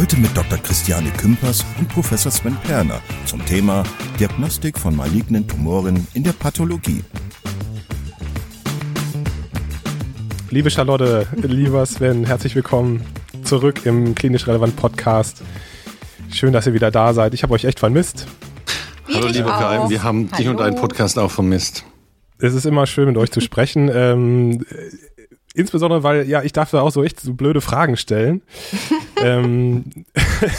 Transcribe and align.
Heute 0.00 0.16
mit 0.16 0.34
Dr. 0.34 0.56
Christiane 0.56 1.10
Kümpers 1.10 1.62
und 1.78 1.86
Professor 1.90 2.32
Sven 2.32 2.56
Perner 2.62 3.02
zum 3.26 3.44
Thema 3.44 3.82
Diagnostik 4.18 4.78
von 4.78 4.96
malignen 4.96 5.46
Tumoren 5.46 6.06
in 6.14 6.24
der 6.24 6.32
Pathologie. 6.32 7.04
Liebe 10.48 10.70
Charlotte, 10.70 11.26
lieber 11.36 11.84
Sven, 11.84 12.24
herzlich 12.24 12.54
willkommen 12.54 13.04
zurück 13.44 13.84
im 13.84 14.14
Klinisch 14.14 14.46
Relevant 14.46 14.74
Podcast. 14.74 15.42
Schön, 16.32 16.54
dass 16.54 16.66
ihr 16.66 16.72
wieder 16.72 16.90
da 16.90 17.12
seid. 17.12 17.34
Ich 17.34 17.42
habe 17.42 17.52
euch 17.52 17.64
echt 17.64 17.78
vermisst. 17.78 18.26
Hallo, 19.12 19.26
lieber 19.26 19.50
Kai, 19.50 19.90
wir 19.90 20.02
haben 20.02 20.30
Hallo. 20.32 20.38
dich 20.38 20.48
und 20.48 20.60
deinen 20.60 20.76
Podcast 20.76 21.18
auch 21.18 21.30
vermisst. 21.30 21.84
Es 22.38 22.54
ist 22.54 22.64
immer 22.64 22.86
schön, 22.86 23.08
mit 23.08 23.18
euch 23.18 23.30
zu 23.30 23.42
sprechen. 23.42 23.90
Ähm, 23.92 24.64
insbesondere, 25.54 26.02
weil, 26.02 26.28
ja, 26.28 26.42
ich 26.42 26.52
darf 26.52 26.70
da 26.70 26.80
auch 26.80 26.90
so 26.90 27.02
echt 27.02 27.20
so 27.20 27.34
blöde 27.34 27.60
Fragen 27.60 27.96
stellen. 27.96 28.42
ähm, 29.22 29.84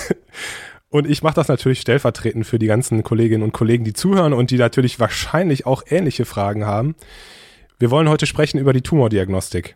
und 0.89 1.07
ich 1.09 1.23
mache 1.23 1.35
das 1.35 1.47
natürlich 1.47 1.81
stellvertretend 1.81 2.45
für 2.45 2.59
die 2.59 2.67
ganzen 2.67 3.03
Kolleginnen 3.03 3.43
und 3.43 3.53
Kollegen, 3.53 3.83
die 3.83 3.93
zuhören 3.93 4.33
und 4.33 4.51
die 4.51 4.57
natürlich 4.57 4.99
wahrscheinlich 4.99 5.65
auch 5.65 5.83
ähnliche 5.89 6.25
Fragen 6.25 6.65
haben. 6.65 6.95
Wir 7.79 7.89
wollen 7.91 8.09
heute 8.09 8.25
sprechen 8.25 8.59
über 8.59 8.73
die 8.73 8.81
Tumordiagnostik. 8.81 9.75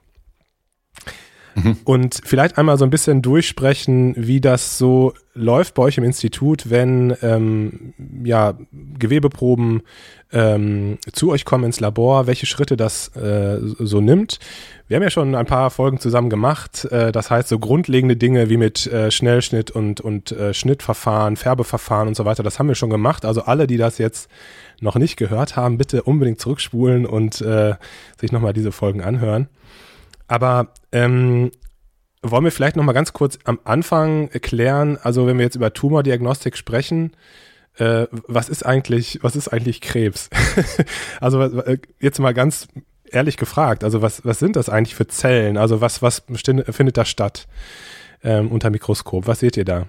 Mhm. 1.55 1.77
Und 1.85 2.21
vielleicht 2.23 2.57
einmal 2.57 2.77
so 2.77 2.83
ein 2.83 2.89
bisschen 2.89 3.21
durchsprechen, 3.21 4.13
wie 4.17 4.41
das 4.41 4.77
so 4.77 5.13
läuft 5.33 5.73
bei 5.73 5.83
euch 5.83 5.97
im 5.97 6.03
Institut, 6.03 6.69
wenn 6.69 7.15
ähm, 7.21 7.93
ja, 8.23 8.57
Gewebeproben 8.99 9.81
ähm, 10.33 10.97
zu 11.13 11.31
euch 11.31 11.45
kommen 11.45 11.63
ins 11.63 11.79
Labor, 11.79 12.27
welche 12.27 12.45
Schritte 12.45 12.75
das 12.75 13.07
äh, 13.15 13.59
so 13.61 14.01
nimmt. 14.01 14.39
Wir 14.87 14.95
haben 14.97 15.03
ja 15.03 15.09
schon 15.09 15.33
ein 15.33 15.45
paar 15.45 15.71
Folgen 15.71 15.99
zusammen 15.99 16.29
gemacht. 16.29 16.85
Äh, 16.91 17.13
das 17.13 17.31
heißt, 17.31 17.47
so 17.47 17.57
grundlegende 17.57 18.17
Dinge 18.17 18.49
wie 18.49 18.57
mit 18.57 18.85
äh, 18.87 19.09
Schnellschnitt 19.09 19.71
und, 19.71 20.01
und 20.01 20.33
äh, 20.33 20.53
Schnittverfahren, 20.53 21.37
Färbeverfahren 21.37 22.09
und 22.09 22.15
so 22.15 22.25
weiter, 22.25 22.43
das 22.43 22.59
haben 22.59 22.67
wir 22.67 22.75
schon 22.75 22.89
gemacht. 22.89 23.23
Also 23.23 23.43
alle, 23.43 23.65
die 23.65 23.77
das 23.77 23.97
jetzt 23.97 24.29
noch 24.81 24.95
nicht 24.95 25.15
gehört 25.15 25.55
haben, 25.55 25.77
bitte 25.77 26.03
unbedingt 26.03 26.41
zurückspulen 26.41 27.05
und 27.05 27.39
äh, 27.39 27.75
sich 28.19 28.33
nochmal 28.33 28.53
diese 28.53 28.73
Folgen 28.73 29.01
anhören. 29.01 29.47
Aber 30.27 30.73
ähm, 30.91 31.51
wollen 32.21 32.43
wir 32.43 32.51
vielleicht 32.51 32.75
noch 32.75 32.83
mal 32.83 32.93
ganz 32.93 33.13
kurz 33.13 33.37
am 33.43 33.59
Anfang 33.63 34.29
erklären, 34.29 34.97
also 35.01 35.27
wenn 35.27 35.37
wir 35.37 35.45
jetzt 35.45 35.55
über 35.55 35.73
Tumordiagnostik 35.73 36.57
sprechen, 36.57 37.15
äh, 37.77 38.07
was 38.11 38.49
ist 38.49 38.65
eigentlich, 38.65 39.19
was 39.21 39.35
ist 39.35 39.49
eigentlich 39.49 39.81
Krebs? 39.81 40.29
also 41.21 41.41
äh, 41.41 41.77
jetzt 41.99 42.19
mal 42.19 42.33
ganz 42.33 42.67
ehrlich 43.05 43.37
gefragt, 43.37 43.83
also 43.83 44.01
was, 44.01 44.25
was 44.25 44.39
sind 44.39 44.55
das 44.55 44.69
eigentlich 44.69 44.95
für 44.95 45.07
Zellen? 45.07 45.57
Also 45.57 45.81
was, 45.81 46.01
was 46.01 46.23
findet 46.27 46.97
da 46.97 47.05
statt 47.05 47.47
ähm, 48.23 48.51
unter 48.51 48.69
Mikroskop? 48.69 49.27
Was 49.27 49.39
seht 49.39 49.57
ihr 49.57 49.65
da? 49.65 49.87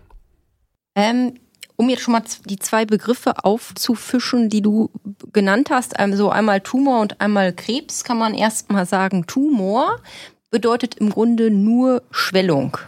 Ähm, 0.95 1.39
um 1.77 1.89
jetzt 1.89 2.03
schon 2.03 2.13
mal 2.13 2.23
die 2.47 2.59
zwei 2.59 2.85
Begriffe 2.85 3.45
aufzufischen, 3.45 4.49
die 4.49 4.63
du 4.63 4.91
genannt 5.33 5.69
hast, 5.71 5.99
also 5.99 6.31
einmal 6.31 6.61
Tumor 6.61 7.01
und 7.01 7.21
einmal 7.21 7.53
Krebs, 7.53 8.05
kann 8.05 8.19
man 8.19 8.35
erst 8.35 8.73
mal 8.73 8.87
sagen, 8.87 9.27
Tumor 9.27 9.99
bedeutet 10.51 10.97
im 10.97 11.11
Grunde 11.11 11.51
nur 11.51 12.03
Schwellung. 12.11 12.79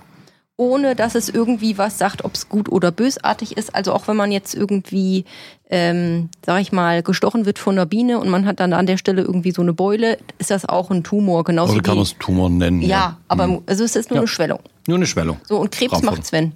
Ohne 0.61 0.97
dass 0.97 1.15
es 1.15 1.29
irgendwie 1.29 1.79
was 1.79 1.99
sagt, 1.99 2.25
ob 2.25 2.35
es 2.35 2.49
gut 2.49 2.69
oder 2.69 2.91
bösartig 2.91 3.57
ist. 3.57 3.77
Also 3.77 3.93
auch 3.93 4.09
wenn 4.09 4.17
man 4.17 4.33
jetzt 4.33 4.57
irgendwie, 4.57 5.25
ähm, 5.71 6.31
sag 6.45 6.61
ich 6.61 6.73
mal, 6.73 7.05
gestochen 7.05 7.47
wird 7.47 7.61
von 7.61 7.77
einer 7.77 7.87
Biene 7.87 8.19
und 8.19 8.29
man 8.29 8.45
hat 8.45 8.59
dann 8.59 8.73
an 8.73 8.87
der 8.87 8.97
Stelle 8.97 9.23
irgendwie 9.23 9.53
so 9.53 9.63
eine 9.63 9.73
Beule, 9.73 10.19
ist 10.39 10.51
das 10.51 10.65
auch 10.65 10.91
ein 10.91 11.05
Tumor. 11.05 11.45
Genauso 11.45 11.75
oder 11.75 11.83
kann 11.83 11.95
man 11.95 12.03
es 12.03 12.17
Tumor 12.19 12.51
nennen. 12.51 12.83
Ja, 12.83 12.89
ja. 12.89 13.19
aber 13.29 13.47
mhm. 13.47 13.63
also 13.67 13.85
es 13.85 13.95
ist 13.95 14.11
nur 14.11 14.17
ja. 14.17 14.23
eine 14.23 14.29
Schwellung. 14.29 14.59
Nur 14.89 14.97
eine 14.97 15.07
Schwellung. 15.07 15.37
So, 15.47 15.59
und 15.59 15.71
Krebs 15.71 16.03
macht 16.03 16.27
Sven. 16.27 16.53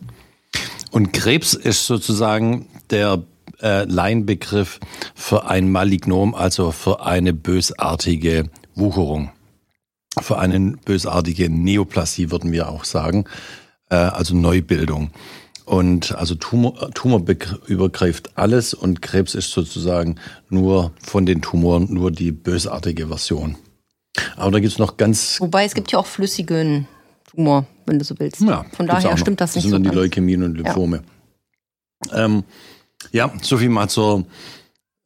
Und 0.92 1.14
Krebs 1.14 1.54
ist 1.54 1.86
sozusagen 1.86 2.68
der 2.90 3.22
äh, 3.62 3.84
Laienbegriff 3.84 4.78
für 5.14 5.46
ein 5.46 5.72
Malignom, 5.72 6.34
also 6.34 6.70
für 6.70 7.04
eine 7.04 7.32
bösartige 7.32 8.50
Wucherung. 8.74 9.30
Für 10.20 10.38
eine 10.38 10.60
bösartige 10.84 11.48
Neoplasie 11.48 12.30
würden 12.30 12.52
wir 12.52 12.68
auch 12.68 12.84
sagen, 12.84 13.24
äh, 13.88 13.94
also 13.94 14.36
Neubildung. 14.36 15.10
Und 15.64 16.14
also 16.14 16.34
Tumor, 16.34 16.90
Tumor 16.92 17.24
übergreift 17.66 18.36
alles 18.36 18.74
und 18.74 19.00
Krebs 19.00 19.34
ist 19.34 19.50
sozusagen 19.50 20.16
nur 20.50 20.92
von 21.02 21.24
den 21.24 21.40
Tumoren 21.40 21.86
nur 21.90 22.10
die 22.10 22.32
bösartige 22.32 23.06
Version. 23.08 23.56
Aber 24.36 24.50
da 24.50 24.60
gibt 24.60 24.72
es 24.72 24.78
noch 24.78 24.98
ganz. 24.98 25.40
Wobei 25.40 25.64
es 25.64 25.72
gibt 25.72 25.90
ja 25.90 25.98
auch 25.98 26.06
flüssigen 26.06 26.86
Tumor, 27.34 27.66
wenn 27.86 27.98
du 27.98 28.04
so 28.04 28.14
willst. 28.18 28.40
Ja, 28.40 28.64
Von 28.72 28.86
daher 28.86 29.16
stimmt 29.16 29.40
das 29.40 29.54
nicht. 29.54 29.64
Das 29.64 29.70
sind 29.70 29.84
dann 29.84 29.90
die 29.90 29.96
Leukämien 29.96 30.42
und 30.42 30.56
Lymphome. 30.56 31.02
Ja, 32.10 32.24
ähm, 32.24 32.44
ja 33.10 33.32
so 33.40 33.56
viel 33.56 33.70
mal 33.70 33.88
zur, 33.88 34.26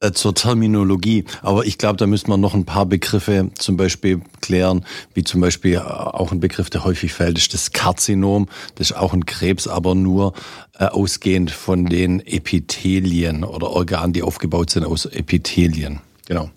äh, 0.01 0.11
zur 0.11 0.35
Terminologie. 0.35 1.25
Aber 1.41 1.65
ich 1.65 1.77
glaube, 1.77 1.97
da 1.97 2.05
müsste 2.05 2.29
man 2.29 2.41
noch 2.41 2.53
ein 2.53 2.65
paar 2.65 2.85
Begriffe 2.85 3.49
zum 3.57 3.77
Beispiel 3.77 4.21
klären, 4.41 4.85
wie 5.13 5.23
zum 5.23 5.41
Beispiel 5.41 5.75
äh, 5.75 5.79
auch 5.79 6.31
ein 6.31 6.39
Begriff, 6.39 6.69
der 6.69 6.83
häufig 6.83 7.13
fällt, 7.13 7.37
ist 7.37 7.53
das 7.53 7.71
Karzinom. 7.71 8.47
Das 8.75 8.91
ist 8.91 8.97
auch 8.97 9.13
ein 9.13 9.25
Krebs, 9.25 9.67
aber 9.67 9.95
nur 9.95 10.33
äh, 10.77 10.85
ausgehend 10.85 11.51
von 11.51 11.85
den 11.85 12.19
Epithelien 12.19 13.43
oder 13.43 13.69
Organen, 13.69 14.13
die 14.13 14.23
aufgebaut 14.23 14.69
sind 14.69 14.85
aus 14.85 15.05
Epithelien. 15.05 16.01
Genau. 16.25 16.49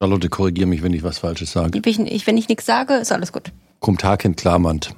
Charlotte, 0.00 0.28
korrigiere 0.30 0.66
mich, 0.66 0.82
wenn 0.82 0.94
ich 0.94 1.02
was 1.04 1.18
Falsches 1.18 1.52
sage. 1.52 1.80
Ich, 1.84 2.26
wenn 2.26 2.36
ich 2.36 2.48
nichts 2.48 2.66
sage, 2.66 2.94
ist 2.94 3.12
alles 3.12 3.32
gut. 3.32 3.52
Kumtaken 3.82 4.36
Klarmand. 4.36 4.94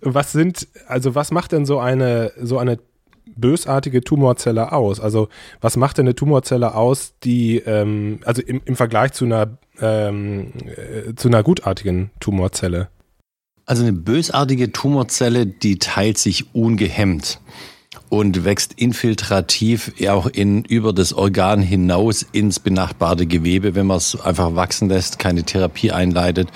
Was 0.00 0.32
sind, 0.32 0.66
also 0.88 1.14
was 1.14 1.30
macht 1.30 1.52
denn 1.52 1.66
so 1.66 1.78
eine, 1.78 2.32
so 2.40 2.58
eine 2.58 2.78
bösartige 3.36 4.02
Tumorzelle 4.02 4.72
aus? 4.72 4.98
Also 4.98 5.28
was 5.60 5.76
macht 5.76 5.98
denn 5.98 6.06
eine 6.06 6.14
Tumorzelle 6.16 6.74
aus, 6.74 7.14
die, 7.22 7.58
ähm, 7.58 8.20
also 8.24 8.42
im, 8.42 8.62
im 8.64 8.74
Vergleich 8.74 9.12
zu 9.12 9.26
einer, 9.26 9.58
ähm, 9.80 10.52
äh, 10.66 11.14
zu 11.14 11.28
einer 11.28 11.42
gutartigen 11.42 12.10
Tumorzelle? 12.18 12.88
Also 13.66 13.82
eine 13.82 13.92
bösartige 13.92 14.72
Tumorzelle, 14.72 15.46
die 15.46 15.78
teilt 15.78 16.16
sich 16.16 16.54
ungehemmt 16.54 17.40
und 18.08 18.46
wächst 18.46 18.72
infiltrativ 18.74 19.92
auch 20.08 20.26
in, 20.26 20.64
über 20.64 20.94
das 20.94 21.12
Organ 21.12 21.60
hinaus 21.60 22.24
ins 22.32 22.58
benachbarte 22.58 23.26
Gewebe, 23.26 23.74
wenn 23.74 23.86
man 23.86 23.98
es 23.98 24.18
einfach 24.18 24.54
wachsen 24.54 24.88
lässt, 24.88 25.18
keine 25.18 25.42
Therapie 25.42 25.92
einleitet 25.92 26.48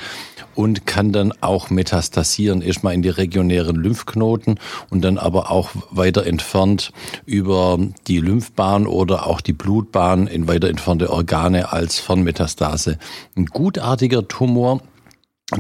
und 0.55 0.87
kann 0.87 1.13
dann 1.13 1.33
auch 1.41 1.71
metastasieren, 1.71 2.63
erstmal 2.63 2.95
in 2.95 3.03
die 3.03 3.09
regionären 3.09 3.77
Lymphknoten 3.77 4.59
und 4.91 5.03
dann 5.03 5.19
aber 5.19 5.51
auch 5.51 5.71
weiter 5.91 6.27
entfernt 6.27 6.93
über 7.27 7.79
die 8.07 8.19
Lymphbahn 8.19 8.87
oder 8.87 9.27
auch 9.27 9.41
die 9.41 9.53
Blutbahn 9.53 10.27
in 10.27 10.49
weiter 10.49 10.69
entfernte 10.69 11.11
Organe 11.11 11.73
als 11.73 11.99
Fernmetastase. 11.99 12.99
Ein 13.37 13.47
gutartiger 13.47 14.29
Tumor, 14.29 14.81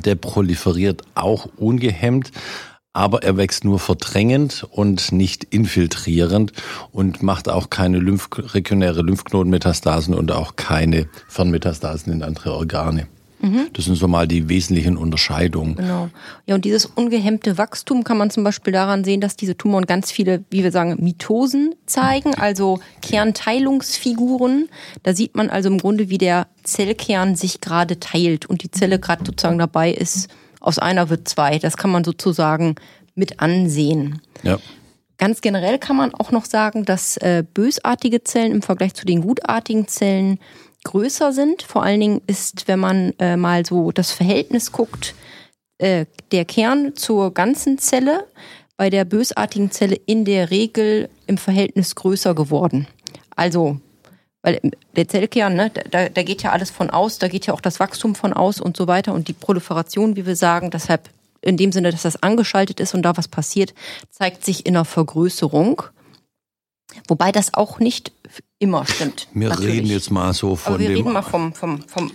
der 0.04 0.14
proliferiert 0.14 1.02
auch 1.14 1.48
ungehemmt, 1.56 2.32
aber 2.92 3.22
er 3.22 3.36
wächst 3.36 3.64
nur 3.64 3.78
verdrängend 3.78 4.66
und 4.70 5.12
nicht 5.12 5.44
infiltrierend 5.44 6.52
und 6.90 7.22
macht 7.22 7.48
auch 7.48 7.70
keine 7.70 7.98
Lymph 7.98 8.28
regionäre 8.36 9.02
Lymphknotenmetastasen 9.02 10.14
und 10.14 10.30
auch 10.30 10.56
keine 10.56 11.08
Fernmetastasen 11.28 12.12
in 12.12 12.22
andere 12.22 12.52
Organe. 12.52 13.08
Mhm. 13.42 13.68
Das 13.72 13.86
sind 13.86 13.96
so 13.96 14.06
mal 14.06 14.28
die 14.28 14.48
wesentlichen 14.48 14.96
Unterscheidungen. 14.96 15.74
Genau. 15.74 16.08
Ja, 16.46 16.54
und 16.54 16.64
dieses 16.64 16.86
ungehemmte 16.86 17.58
Wachstum 17.58 18.04
kann 18.04 18.16
man 18.16 18.30
zum 18.30 18.44
Beispiel 18.44 18.72
daran 18.72 19.02
sehen, 19.02 19.20
dass 19.20 19.36
diese 19.36 19.56
Tumoren 19.56 19.84
ganz 19.84 20.12
viele, 20.12 20.44
wie 20.50 20.62
wir 20.62 20.70
sagen, 20.70 20.96
Mitosen 21.00 21.74
zeigen, 21.84 22.34
also 22.36 22.78
Kernteilungsfiguren. 23.02 24.68
Da 25.02 25.14
sieht 25.14 25.36
man 25.36 25.50
also 25.50 25.68
im 25.68 25.78
Grunde, 25.78 26.08
wie 26.08 26.18
der 26.18 26.46
Zellkern 26.62 27.34
sich 27.34 27.60
gerade 27.60 27.98
teilt 27.98 28.46
und 28.46 28.62
die 28.62 28.70
Zelle 28.70 29.00
gerade 29.00 29.24
sozusagen 29.26 29.58
dabei 29.58 29.92
ist, 29.92 30.28
aus 30.60 30.78
einer 30.78 31.10
wird 31.10 31.28
zwei. 31.28 31.58
Das 31.58 31.76
kann 31.76 31.90
man 31.90 32.04
sozusagen 32.04 32.76
mit 33.16 33.40
ansehen. 33.40 34.22
Ja. 34.44 34.58
Ganz 35.18 35.40
generell 35.40 35.78
kann 35.78 35.96
man 35.96 36.14
auch 36.14 36.30
noch 36.30 36.44
sagen, 36.44 36.84
dass 36.84 37.16
äh, 37.16 37.44
bösartige 37.52 38.24
Zellen 38.24 38.52
im 38.52 38.62
Vergleich 38.62 38.94
zu 38.94 39.04
den 39.04 39.22
gutartigen 39.22 39.86
Zellen 39.88 40.38
größer 40.84 41.32
sind. 41.32 41.62
Vor 41.62 41.82
allen 41.82 42.00
Dingen 42.00 42.22
ist, 42.26 42.68
wenn 42.68 42.78
man 42.78 43.12
äh, 43.18 43.36
mal 43.36 43.64
so 43.64 43.92
das 43.92 44.12
Verhältnis 44.12 44.72
guckt, 44.72 45.14
äh, 45.78 46.06
der 46.30 46.44
Kern 46.44 46.94
zur 46.94 47.32
ganzen 47.34 47.78
Zelle. 47.78 48.26
bei 48.76 48.90
der 48.90 49.04
bösartigen 49.04 49.70
Zelle 49.70 49.94
in 50.06 50.24
der 50.24 50.50
Regel 50.50 51.08
im 51.26 51.38
Verhältnis 51.38 51.94
größer 51.94 52.34
geworden. 52.34 52.88
Also, 53.36 53.78
weil 54.42 54.60
der 54.96 55.06
Zellkern, 55.06 55.54
ne, 55.54 55.70
da, 55.70 56.08
da 56.08 56.22
geht 56.22 56.42
ja 56.42 56.50
alles 56.50 56.70
von 56.70 56.90
aus, 56.90 57.18
da 57.18 57.28
geht 57.28 57.46
ja 57.46 57.54
auch 57.54 57.60
das 57.60 57.78
Wachstum 57.78 58.14
von 58.14 58.32
aus 58.32 58.60
und 58.60 58.76
so 58.76 58.88
weiter 58.88 59.14
und 59.14 59.28
die 59.28 59.34
Proliferation, 59.34 60.16
wie 60.16 60.26
wir 60.26 60.36
sagen, 60.36 60.70
deshalb 60.70 61.10
in 61.42 61.56
dem 61.56 61.70
Sinne, 61.72 61.90
dass 61.90 62.02
das 62.02 62.22
angeschaltet 62.22 62.80
ist 62.80 62.94
und 62.94 63.02
da 63.02 63.16
was 63.16 63.28
passiert, 63.28 63.74
zeigt 64.10 64.44
sich 64.44 64.64
in 64.66 64.76
einer 64.76 64.84
Vergrößerung. 64.84 65.82
Wobei 67.08 67.32
das 67.32 67.54
auch 67.54 67.78
nicht 67.78 68.12
immer 68.58 68.86
stimmt. 68.86 69.28
Wir 69.34 69.48
natürlich. 69.48 69.74
reden 69.74 69.86
jetzt 69.88 70.10
mal 70.10 70.32
so 70.32 70.56
von 70.56 70.74
Aber 70.74 70.80
wir 70.80 70.88
dem 70.88 70.96
reden 70.96 71.12
mal 71.12 71.22
vom, 71.22 71.52
vom, 71.52 71.82
vom 71.88 72.10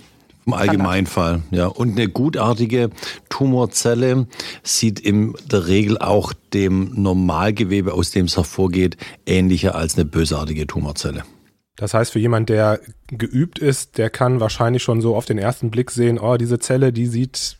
Im 0.46 0.54
Allgemeinfall, 0.54 1.44
ja. 1.52 1.68
Und 1.68 1.92
eine 1.92 2.08
gutartige 2.08 2.90
Tumorzelle 3.30 4.28
sieht 4.64 5.00
in 5.00 5.36
der 5.52 5.68
Regel 5.68 5.98
auch 5.98 6.34
dem 6.54 6.92
Normalgewebe, 6.96 7.94
aus 7.94 8.12
dem 8.12 8.26
es 8.26 8.38
hervorgeht, 8.38 8.98
ähnlicher 9.26 9.76
als 9.76 9.96
eine 9.96 10.06
bösartige 10.06 10.68
Tumorzelle. 10.68 11.24
Das 11.76 11.94
heißt, 11.94 12.14
für 12.14 12.20
jemand, 12.20 12.50
der 12.50 12.80
geübt 13.08 13.60
ist, 13.60 14.00
der 14.00 14.10
kann 14.10 14.40
wahrscheinlich 14.40 14.82
schon 14.82 15.02
so 15.02 15.16
auf 15.16 15.26
den 15.26 15.38
ersten 15.38 15.70
Blick 15.70 15.92
sehen, 15.92 16.18
oh, 16.18 16.38
diese 16.38 16.58
Zelle, 16.58 16.92
die 16.92 17.06
sieht, 17.06 17.58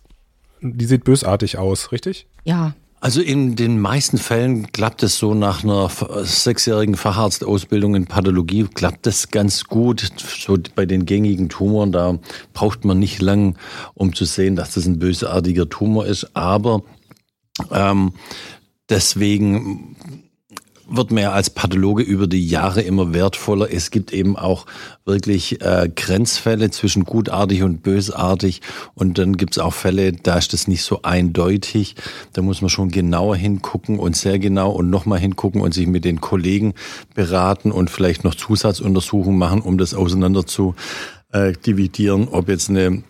die 0.62 0.86
sieht 0.86 1.04
bösartig 1.04 1.58
aus, 1.58 1.92
richtig? 1.92 2.28
ja, 2.48 2.74
Also 3.00 3.22
in 3.22 3.56
den 3.56 3.80
meisten 3.80 4.18
Fällen 4.18 4.72
klappt 4.72 5.04
es 5.04 5.18
so 5.18 5.36
nach 5.36 5.64
einer 5.64 5.90
sechsjährigen 6.24 6.96
Facharztausbildung 6.96 7.94
in 7.94 8.08
Pathologie, 8.08 8.68
klappt 8.74 9.06
das 9.06 9.30
ganz 9.30 9.66
gut. 9.66 10.12
So 10.18 10.58
bei 10.76 10.88
den 10.88 11.06
gängigen 11.06 11.48
Tumoren, 11.48 11.92
da 11.92 12.18
braucht 12.54 12.86
man 12.86 12.98
nicht 12.98 13.22
lang, 13.22 13.56
um 13.94 14.16
zu 14.16 14.26
sehen, 14.26 14.56
dass 14.56 14.74
das 14.74 14.88
ein 14.88 14.98
bösartiger 14.98 15.70
Tumor 15.70 16.08
ist. 16.08 16.36
Aber 16.36 16.82
ähm, 17.72 18.14
deswegen 18.90 19.96
wird 20.90 21.12
ja 21.12 21.32
als 21.32 21.50
Pathologe 21.50 22.04
über 22.04 22.28
die 22.28 22.46
Jahre 22.48 22.82
immer 22.82 23.14
wertvoller. 23.14 23.72
Es 23.72 23.92
gibt 23.92 24.14
eben 24.14 24.38
auch 24.38 24.66
wirklich 25.06 25.62
äh, 25.62 25.90
Grenzfälle 25.94 26.72
zwischen 26.72 27.04
gutartig 27.04 27.64
und 27.64 27.84
bösartig. 27.84 28.62
Und 28.96 29.18
dann 29.18 29.38
gibt 29.38 29.54
es 29.54 29.60
auch 29.60 29.74
Fälle, 29.74 30.14
da 30.14 30.38
ist 30.38 30.54
das 30.54 30.68
nicht 30.68 30.84
so 30.84 31.02
eindeutig. 31.04 31.96
Da 32.34 32.42
muss 32.42 32.62
man 32.62 32.70
schon 32.70 32.90
genauer 32.90 33.36
hingucken 33.36 34.00
und 34.00 34.16
sehr 34.16 34.40
genau 34.40 34.72
und 34.72 34.90
nochmal 34.90 35.20
hingucken 35.20 35.62
und 35.62 35.74
sich 35.74 35.88
mit 35.88 36.06
den 36.06 36.22
Kollegen 36.22 36.74
beraten 37.14 37.72
und 37.72 37.90
vielleicht 37.90 38.24
noch 38.24 38.36
Zusatzuntersuchungen 38.36 39.38
machen, 39.38 39.62
um 39.62 39.78
das 39.78 39.94
auseinander 39.94 40.46
zu 40.46 40.76
äh, 41.32 41.54
dividieren, 41.54 42.28
ob 42.30 42.50
jetzt 42.50 42.70
eine 42.70 43.04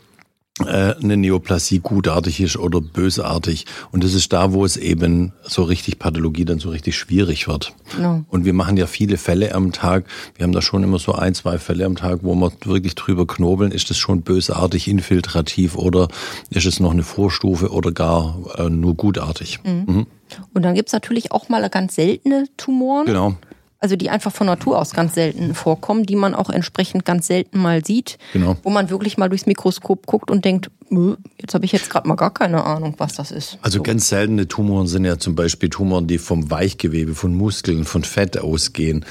eine 0.65 1.17
Neoplasie 1.17 1.79
gutartig 1.79 2.39
ist 2.41 2.57
oder 2.57 2.81
bösartig. 2.81 3.65
Und 3.91 4.03
das 4.03 4.13
ist 4.13 4.33
da, 4.33 4.53
wo 4.53 4.65
es 4.65 4.77
eben 4.77 5.33
so 5.43 5.63
richtig 5.63 5.99
Pathologie 5.99 6.45
dann 6.45 6.59
so 6.59 6.69
richtig 6.69 6.97
schwierig 6.97 7.47
wird. 7.47 7.73
Genau. 7.95 8.23
Und 8.29 8.45
wir 8.45 8.53
machen 8.53 8.77
ja 8.77 8.87
viele 8.87 9.17
Fälle 9.17 9.53
am 9.53 9.71
Tag. 9.71 10.05
Wir 10.35 10.43
haben 10.43 10.53
da 10.53 10.61
schon 10.61 10.83
immer 10.83 10.99
so 10.99 11.13
ein, 11.13 11.35
zwei 11.35 11.59
Fälle 11.59 11.85
am 11.85 11.95
Tag, 11.95 12.19
wo 12.23 12.33
wir 12.35 12.51
wirklich 12.65 12.95
drüber 12.95 13.27
knobeln. 13.27 13.71
Ist 13.71 13.89
das 13.89 13.97
schon 13.97 14.21
bösartig, 14.21 14.87
infiltrativ 14.87 15.75
oder 15.75 16.07
ist 16.49 16.65
es 16.65 16.79
noch 16.79 16.91
eine 16.91 17.03
Vorstufe 17.03 17.71
oder 17.71 17.91
gar 17.91 18.37
äh, 18.57 18.69
nur 18.69 18.95
gutartig? 18.95 19.59
Mhm. 19.63 20.07
Und 20.53 20.63
dann 20.63 20.75
gibt's 20.75 20.93
natürlich 20.93 21.31
auch 21.31 21.49
mal 21.49 21.67
ganz 21.69 21.95
seltene 21.95 22.45
Tumoren. 22.57 23.05
Genau. 23.05 23.35
Also 23.79 23.95
die 23.95 24.09
einfach 24.09 24.31
von 24.31 24.47
Natur 24.47 24.79
aus 24.79 24.91
ganz 24.91 25.13
selten 25.13 25.53
vorkommen, 25.53 26.03
die 26.05 26.15
man 26.15 26.33
auch 26.33 26.49
entsprechend 26.49 27.05
ganz 27.05 27.27
selten 27.27 27.59
mal 27.59 27.85
sieht. 27.85 28.17
Genau. 28.33 28.57
Wo 28.63 28.69
man 28.69 28.89
wirklich 28.89 29.17
mal 29.17 29.29
durchs 29.29 29.45
Mikroskop 29.45 30.07
guckt 30.07 30.31
und 30.31 30.45
denkt, 30.45 30.71
"Mö, 30.89 31.15
jetzt 31.39 31.53
habe 31.53 31.65
ich 31.65 31.71
jetzt 31.71 31.89
gerade 31.89 32.07
mal 32.07 32.15
gar 32.15 32.33
keine 32.33 32.63
Ahnung, 32.63 32.95
was 32.97 33.13
das 33.13 33.31
ist. 33.31 33.59
Also 33.61 33.77
so. 33.77 33.83
ganz 33.83 34.09
seltene 34.09 34.47
Tumoren 34.47 34.87
sind 34.87 35.05
ja 35.05 35.19
zum 35.19 35.35
Beispiel 35.35 35.69
Tumoren, 35.69 36.07
die 36.07 36.17
vom 36.17 36.49
Weichgewebe, 36.49 37.13
von 37.13 37.35
Muskeln, 37.35 37.85
von 37.85 38.03
Fett 38.03 38.39
ausgehen, 38.39 39.05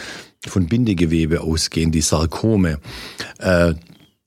von 0.47 0.67
Bindegewebe 0.67 1.43
ausgehen, 1.43 1.93
die 1.93 2.01
Sarkome. 2.01 2.79
Äh, 3.39 3.75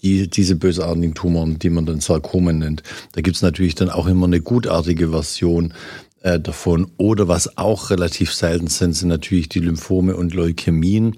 die, 0.02 0.30
diese 0.30 0.56
bösartigen 0.56 1.14
Tumoren, 1.14 1.60
die 1.60 1.70
man 1.70 1.86
dann 1.86 2.00
Sarkome 2.00 2.54
nennt. 2.54 2.84
Da 3.14 3.22
gibt's 3.22 3.42
natürlich 3.42 3.76
dann 3.76 3.90
auch 3.90 4.08
immer 4.08 4.28
eine 4.28 4.42
gutartige 4.42 5.10
Version 5.10 5.74
äh, 6.22 6.40
davon. 6.40 6.92
Oder 6.98 7.28
was 7.28 7.58
auch 7.58 7.90
relativ 7.90 8.34
selten 8.34 8.68
sind, 8.68 8.94
sind 8.94 9.10
natürlich 9.10 9.50
die 9.50 9.60
Lymphome 9.60 10.16
und 10.16 10.34
Leukämien 10.34 11.18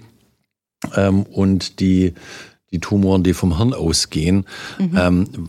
ähm, 0.96 1.22
und 1.22 1.80
die, 1.80 2.14
die 2.70 2.80
Tumoren, 2.80 3.22
die 3.22 3.34
vom 3.34 3.56
Hirn 3.58 3.74
ausgehen. 3.74 4.46
Ähm, 4.78 5.48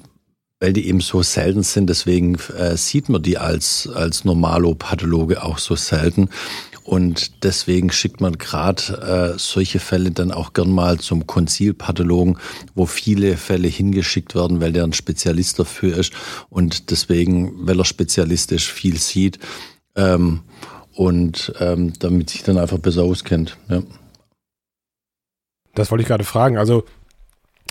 weil 0.64 0.72
die 0.72 0.88
eben 0.88 1.02
so 1.02 1.22
selten 1.24 1.62
sind, 1.62 1.90
deswegen 1.90 2.38
äh, 2.58 2.78
sieht 2.78 3.10
man 3.10 3.22
die 3.22 3.38
als, 3.38 3.86
als 3.94 4.24
Normalopathologe 4.24 5.44
auch 5.44 5.58
so 5.58 5.76
selten. 5.76 6.30
Und 6.84 7.44
deswegen 7.44 7.92
schickt 7.92 8.20
man 8.20 8.38
gerade 8.38 9.34
äh, 9.36 9.40
solche 9.40 9.80
Fälle 9.80 10.12
dann 10.12 10.32
auch 10.32 10.52
gern 10.52 10.70
mal 10.70 11.00
zum 11.00 11.26
Konzilpathologen, 11.26 12.38
wo 12.76 12.86
viele 12.86 13.38
Fälle 13.38 13.70
hingeschickt 13.70 14.36
werden, 14.36 14.60
weil 14.60 14.74
der 14.74 14.84
ein 14.84 14.94
Spezialist 14.94 15.60
dafür 15.60 15.98
ist 15.98 16.14
und 16.50 16.92
deswegen, 16.92 17.68
weil 17.68 17.80
er 17.80 17.86
Spezialist 17.86 18.52
ist, 18.52 18.66
viel 18.66 18.98
sieht 18.98 19.40
ähm, 19.96 20.42
und 20.94 21.54
ähm, 21.60 21.94
damit 22.00 22.32
sich 22.32 22.44
dann 22.44 22.58
einfach 22.58 22.80
besser 22.80 23.04
auskennt. 23.04 23.58
Ja. 23.70 23.82
Das 25.76 25.90
wollte 25.90 26.02
ich 26.02 26.08
gerade 26.08 26.26
fragen. 26.26 26.58
Also 26.58 26.84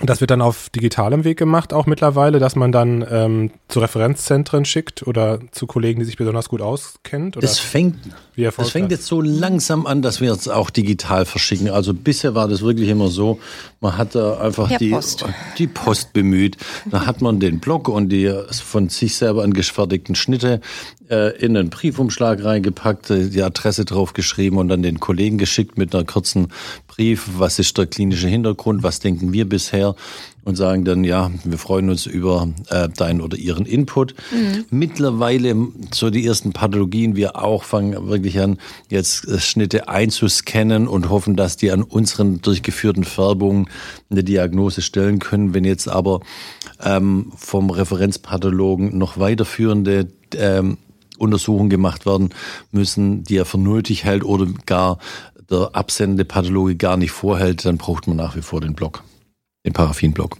das 0.09 0.21
wird 0.21 0.31
dann 0.31 0.43
auf 0.43 0.69
digitalem 0.71 1.25
Weg 1.25 1.39
gemacht 1.39 1.73
auch 1.73 1.87
mittlerweile, 1.87 2.39
dass 2.39 2.57
man 2.57 2.73
dann 2.73 3.05
ähm, 3.09 3.51
zu 3.69 3.81
Referenzzentren 3.81 4.65
schickt 4.65 5.07
oder 5.07 5.39
zu 5.53 5.67
Kollegen, 5.67 6.01
die 6.01 6.07
sich 6.07 6.17
besonders 6.17 6.49
gut 6.49 6.61
auskennt? 6.61 7.37
Oder 7.37 7.47
Das 7.47 7.59
fängt, 7.59 7.97
wie 8.35 8.45
das 8.45 8.71
fängt 8.71 8.91
jetzt 8.91 9.07
so 9.07 9.21
langsam 9.21 9.87
an, 9.87 10.03
dass 10.03 10.21
wir 10.21 10.31
jetzt 10.31 10.51
auch 10.51 10.71
digital 10.71 11.25
verschicken. 11.25 11.71
Also 11.71 11.95
bisher 11.95 12.35
war 12.35 12.49
das 12.49 12.63
wirklich 12.63 12.89
immer 12.89 13.09
so, 13.09 13.39
man 13.81 13.97
hat 13.97 14.15
da 14.15 14.39
einfach 14.39 14.69
Per 14.69 14.79
die 14.79 14.91
Post. 14.91 15.25
die 15.59 15.67
Post 15.67 16.13
bemüht. 16.13 16.57
Da 16.91 17.07
hat 17.07 17.21
man 17.21 17.41
den 17.41 17.61
Block 17.61 17.89
und 17.89 18.09
die 18.09 18.33
von 18.51 18.89
sich 18.89 19.17
selber 19.17 19.43
angefertigten 19.43 20.15
Schnitte 20.15 20.61
äh, 21.13 21.37
in 21.37 21.57
einen 21.57 21.69
Briefumschlag 21.69 22.43
reingepackt, 22.43 23.11
äh, 23.11 23.29
die 23.29 23.43
Adresse 23.43 23.85
drauf 23.85 24.15
geschrieben 24.15 24.57
und 24.57 24.69
dann 24.69 24.83
den 24.83 24.99
Kollegen 24.99 25.37
geschickt 25.37 25.77
mit 25.77 25.95
einer 25.95 26.05
kurzen 26.05 26.49
Brief. 26.89 27.29
Was 27.37 27.59
ist 27.59 27.77
der 27.77 27.87
klinische 27.87 28.29
Hintergrund? 28.29 28.83
Was 28.83 28.99
denken 28.99 29.33
wir 29.33 29.47
bisher? 29.49 29.95
Und 30.45 30.57
sagen 30.57 30.85
dann, 30.85 31.05
ja, 31.05 31.31
wir 31.45 31.59
freuen 31.59 31.89
uns 31.89 32.07
über 32.07 32.49
äh, 32.69 32.89
deinen 32.89 33.21
oder 33.21 33.37
ihren 33.37 33.65
Input. 33.65 34.17
Mittlerweile, 34.71 35.55
so 35.93 36.11
die 36.11 36.27
ersten 36.27 36.53
Pathologien, 36.53 37.15
wir 37.15 37.37
auch 37.37 37.63
fangen 37.63 38.09
wirklich 38.09 38.41
an, 38.41 38.59
jetzt 38.89 39.29
äh, 39.29 39.39
Schnitte 39.39 39.89
einzuscannen 39.89 40.89
und 40.89 41.11
hoffen, 41.11 41.37
dass 41.37 41.59
die 41.59 41.71
an 41.71 41.83
unseren 41.83 42.41
durchgeführten 42.41 43.05
Färbungen 43.05 43.69
eine 44.11 44.25
Diagnose 44.25 44.83
stellen 44.83 45.21
können. 45.21 45.55
Wenn 45.55 45.65
jetzt 45.65 45.87
aber 45.87 46.21
ähm, 46.83 47.31
vom 47.37 47.71
Referenzpathologen 47.71 48.99
noch 48.99 49.21
weiterführende 49.21 50.09
ähm, 50.35 50.79
Untersuchungen 51.23 51.71
gemacht 51.71 52.05
werden 52.05 52.31
müssen, 52.71 53.23
die 53.25 53.37
er 53.37 53.45
für 53.45 53.59
nötig 53.59 54.05
hält 54.05 54.25
oder 54.25 54.47
gar 54.67 54.99
der 55.51 55.71
absendende 55.73 56.25
Pathologe 56.25 56.77
gar 56.77 56.97
nicht 56.97 57.13
vorhält, 57.13 57.65
dann 57.65 57.79
braucht 57.79 58.09
man 58.09 58.17
nach 58.17 58.37
wie 58.37 58.43
vor 58.43 58.61
den 58.61 58.75
Block, 58.75 59.03
den 59.65 59.73
Paraffinblock. 59.73 60.37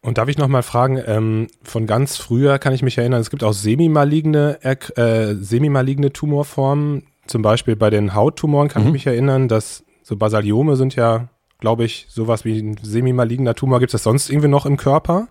Und 0.00 0.18
darf 0.18 0.28
ich 0.28 0.36
noch 0.36 0.48
mal 0.48 0.62
fragen, 0.62 1.00
ähm, 1.06 1.46
von 1.62 1.86
ganz 1.86 2.16
früher 2.16 2.58
kann 2.58 2.74
ich 2.74 2.82
mich 2.82 2.98
erinnern, 2.98 3.20
es 3.20 3.30
gibt 3.30 3.42
auch 3.42 3.54
semimaligne, 3.54 4.58
äh, 4.62 5.34
semimaligne 5.34 6.12
Tumorformen, 6.12 7.04
zum 7.26 7.40
Beispiel 7.42 7.76
bei 7.76 7.88
den 7.88 8.14
Hauttumoren 8.14 8.68
kann 8.68 8.86
ich 8.86 8.92
mich 8.92 9.06
erinnern, 9.06 9.48
dass 9.48 9.82
so 10.02 10.16
Basaliome 10.16 10.76
sind 10.76 10.94
ja, 10.94 11.28
glaube 11.58 11.84
ich, 11.84 12.06
sowas 12.10 12.44
wie 12.44 12.60
ein 12.60 12.76
semimaligner 12.82 13.54
Tumor. 13.54 13.78
Gibt 13.78 13.88
es 13.88 13.92
das 13.92 14.02
sonst 14.02 14.28
irgendwie 14.28 14.48
noch 14.48 14.66
im 14.66 14.76
Körper, 14.76 15.28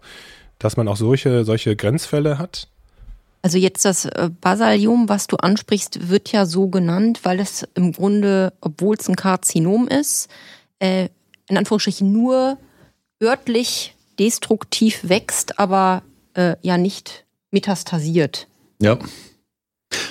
dass 0.58 0.76
man 0.76 0.88
auch 0.88 0.96
solche, 0.96 1.46
solche 1.46 1.76
Grenzfälle 1.76 2.40
hat? 2.40 2.68
Also 3.44 3.58
jetzt 3.58 3.84
das 3.84 4.06
äh, 4.06 4.30
Basaliom, 4.42 5.10
was 5.10 5.28
du 5.28 5.36
ansprichst, 5.36 6.10
wird 6.10 6.32
ja 6.32 6.46
so 6.46 6.70
genannt, 6.70 7.20
weil 7.24 7.40
es 7.42 7.68
im 7.76 7.92
Grunde, 7.92 8.54
obwohl 8.62 8.96
es 8.98 9.08
ein 9.10 9.18
Karzinom 9.18 9.88
ist, 9.90 10.30
äh, 10.80 11.10
in 11.50 11.58
Anführungsstrichen 11.58 12.10
nur 12.12 12.58
örtlich 13.22 13.96
destruktiv 14.18 15.02
wächst, 15.04 15.60
aber 15.60 16.04
äh, 16.36 16.56
ja 16.62 16.78
nicht 16.78 17.26
metastasiert. 17.52 18.48
Ja, 18.82 18.98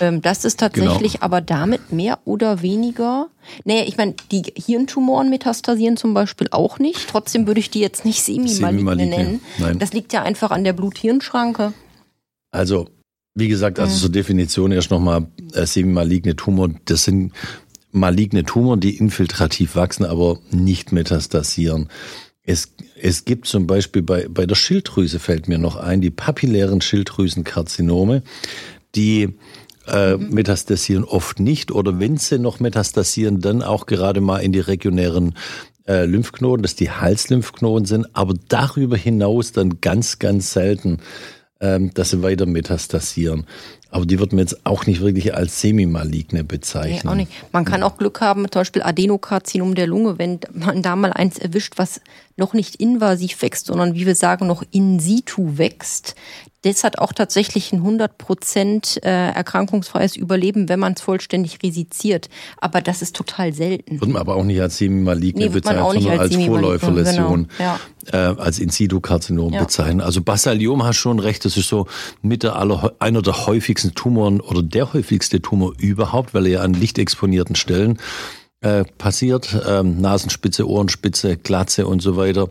Ähm, 0.01 0.23
das 0.23 0.45
ist 0.45 0.61
tatsächlich 0.61 1.23
aber 1.23 1.41
damit 1.41 1.91
mehr 1.93 2.19
oder 2.25 2.63
weniger. 2.63 3.29
Nee, 3.65 3.83
ich 3.85 3.97
meine, 3.97 4.15
die 4.31 4.43
Hirntumoren 4.55 5.29
metastasieren 5.31 5.97
zum 5.97 6.15
Beispiel 6.15 6.49
auch 6.51 6.79
nicht. 6.79 7.09
Trotzdem 7.09 7.47
würde 7.47 7.61
ich 7.61 7.71
die 7.71 7.81
jetzt 7.81 8.05
nicht 8.05 8.23
semimaligne 8.23 8.77
Semimaligne, 8.77 9.17
nennen. 9.17 9.41
nein. 9.59 9.79
Das 9.79 9.93
liegt 9.93 10.13
ja 10.13 10.23
einfach 10.23 10.51
an 10.51 10.65
der 10.65 10.73
Blut-Hirn-Schranke. 10.73 11.73
Also, 12.53 12.89
wie 13.35 13.49
gesagt, 13.49 13.79
also 13.79 13.99
zur 13.99 14.11
Definition 14.11 14.73
erst 14.73 14.91
nochmal 14.91 15.27
äh, 15.55 15.67
semimaligne 15.67 16.37
Tumor. 16.37 16.71
Das 16.85 17.05
sind 17.05 17.33
maligne 17.93 18.45
Tumoren, 18.45 18.81
die 18.81 18.97
infiltrativ 18.97 19.77
wachsen, 19.77 20.05
aber 20.05 20.39
nicht 20.51 20.93
metastasieren. 20.93 21.89
Es, 22.43 22.75
es 23.01 23.25
gibt 23.25 23.47
zum 23.47 23.67
Beispiel 23.67 24.03
bei, 24.03 24.27
bei 24.29 24.47
der 24.47 24.57
Schilddrüse 24.57 25.19
fällt 25.19 25.47
mir 25.47 25.59
noch 25.59 25.77
ein, 25.77 26.01
die 26.01 26.11
papillären 26.11 26.81
Schilddrüsenkarzinome, 26.81 28.23
die 28.95 29.37
äh, 29.87 30.17
mhm. 30.17 30.31
metastasieren 30.31 31.05
oft 31.05 31.39
nicht 31.39 31.71
oder 31.71 32.01
wenn 32.01 32.17
sie 32.17 32.39
noch 32.39 32.61
metastasieren, 32.61 33.41
dann 33.41 33.63
auch 33.63 33.87
gerade 33.87 34.21
mal 34.21 34.39
in 34.39 34.53
die 34.53 34.61
regionären 34.61 35.35
äh, 35.87 36.05
Lymphknoten, 36.05 36.63
dass 36.63 36.75
die 36.75 36.91
Halslymphknoten 36.91 37.87
sind, 37.87 38.07
aber 38.17 38.35
darüber 38.49 38.97
hinaus 38.97 39.53
dann 39.53 39.81
ganz, 39.81 40.19
ganz 40.19 40.53
selten, 40.53 40.99
ähm, 41.63 41.95
dass 41.95 42.11
sie 42.11 42.23
weiter 42.23 42.45
metastasieren. 42.45 43.47
Aber 43.91 44.05
die 44.05 44.19
wird 44.19 44.33
man 44.33 44.41
jetzt 44.41 44.67
auch 44.67 44.87
nicht 44.87 45.01
wirklich 45.01 45.35
als 45.35 45.61
semimaligne 45.61 46.45
bezeichnen. 46.45 47.01
Nee, 47.05 47.11
auch 47.11 47.15
nicht. 47.15 47.31
Man 47.53 47.65
kann 47.65 47.83
auch 47.83 47.99
Glück 47.99 48.21
haben, 48.21 48.51
zum 48.51 48.61
Beispiel 48.61 48.83
Adenokarzinom 48.83 49.75
der 49.75 49.87
Lunge, 49.87 50.19
wenn 50.19 50.41
man 50.53 50.83
da 50.83 50.97
mal 50.97 51.13
eins 51.13 51.39
erwischt, 51.39 51.75
was 51.77 52.01
noch 52.37 52.53
nicht 52.53 52.77
invasiv 52.77 53.41
wächst, 53.43 53.67
sondern 53.67 53.95
wie 53.95 54.07
wir 54.07 54.15
sagen, 54.15 54.47
noch 54.47 54.65
in 54.73 54.99
situ 54.99 55.57
wächst, 55.57 56.17
das 56.63 56.85
hat 56.85 56.99
auch 56.99 57.13
tatsächlich 57.13 57.73
ein 57.73 57.81
100 57.81 58.19
Prozent 58.19 59.01
äh, 59.03 59.09
erkrankungsfreies 59.09 60.17
Überleben, 60.17 60.69
wenn 60.69 60.79
man 60.79 60.95
es 60.95 61.03
vollständig 61.03 61.59
resiziert. 61.63 62.29
Aber 62.59 62.81
das 62.81 63.03
ist 63.03 63.17
total 63.17 63.53
selten. 63.53 64.01
Wird 64.01 64.11
man 64.11 64.21
aber 64.21 64.37
auch 64.37 64.45
nicht 64.45 64.61
als 64.61 64.79
Semimaligne 64.79 65.47
nee, 65.47 65.49
bezeichnen, 65.49 65.93
sondern 65.93 66.21
als, 66.21 66.35
als 66.35 66.45
Vorläuferläsion, 66.45 67.49
genau. 67.59 67.79
ja. 68.13 68.33
äh, 68.33 68.37
als 68.37 68.61
In-Situ-Karzinom 68.61 69.53
ja. 69.53 69.63
bezeichnen. 69.65 70.01
Also 70.01 70.23
Basaliom 70.23 70.85
hast 70.85 70.97
schon 70.97 71.19
recht, 71.19 71.45
das 71.45 71.57
ist 71.57 71.69
so 71.69 71.87
mit 72.23 72.45
der 72.45 72.57
aller, 72.57 72.93
einer 73.01 73.23
der 73.23 73.47
häufigsten 73.47 73.95
Tumoren 73.95 74.41
oder 74.41 74.63
der 74.63 74.93
häufigste 74.93 75.43
Tumor 75.43 75.73
überhaupt, 75.79 76.33
weil 76.33 76.47
er 76.47 76.53
ja 76.53 76.61
an 76.61 76.75
lichtexponierten 76.75 77.57
Stellen 77.57 77.99
äh, 78.61 78.85
passiert. 78.99 79.61
Ähm, 79.67 80.01
Nasenspitze, 80.01 80.69
Ohrenspitze, 80.69 81.37
Glatze 81.37 81.89
und 81.89 82.01
so 82.01 82.17
weiter 82.17 82.49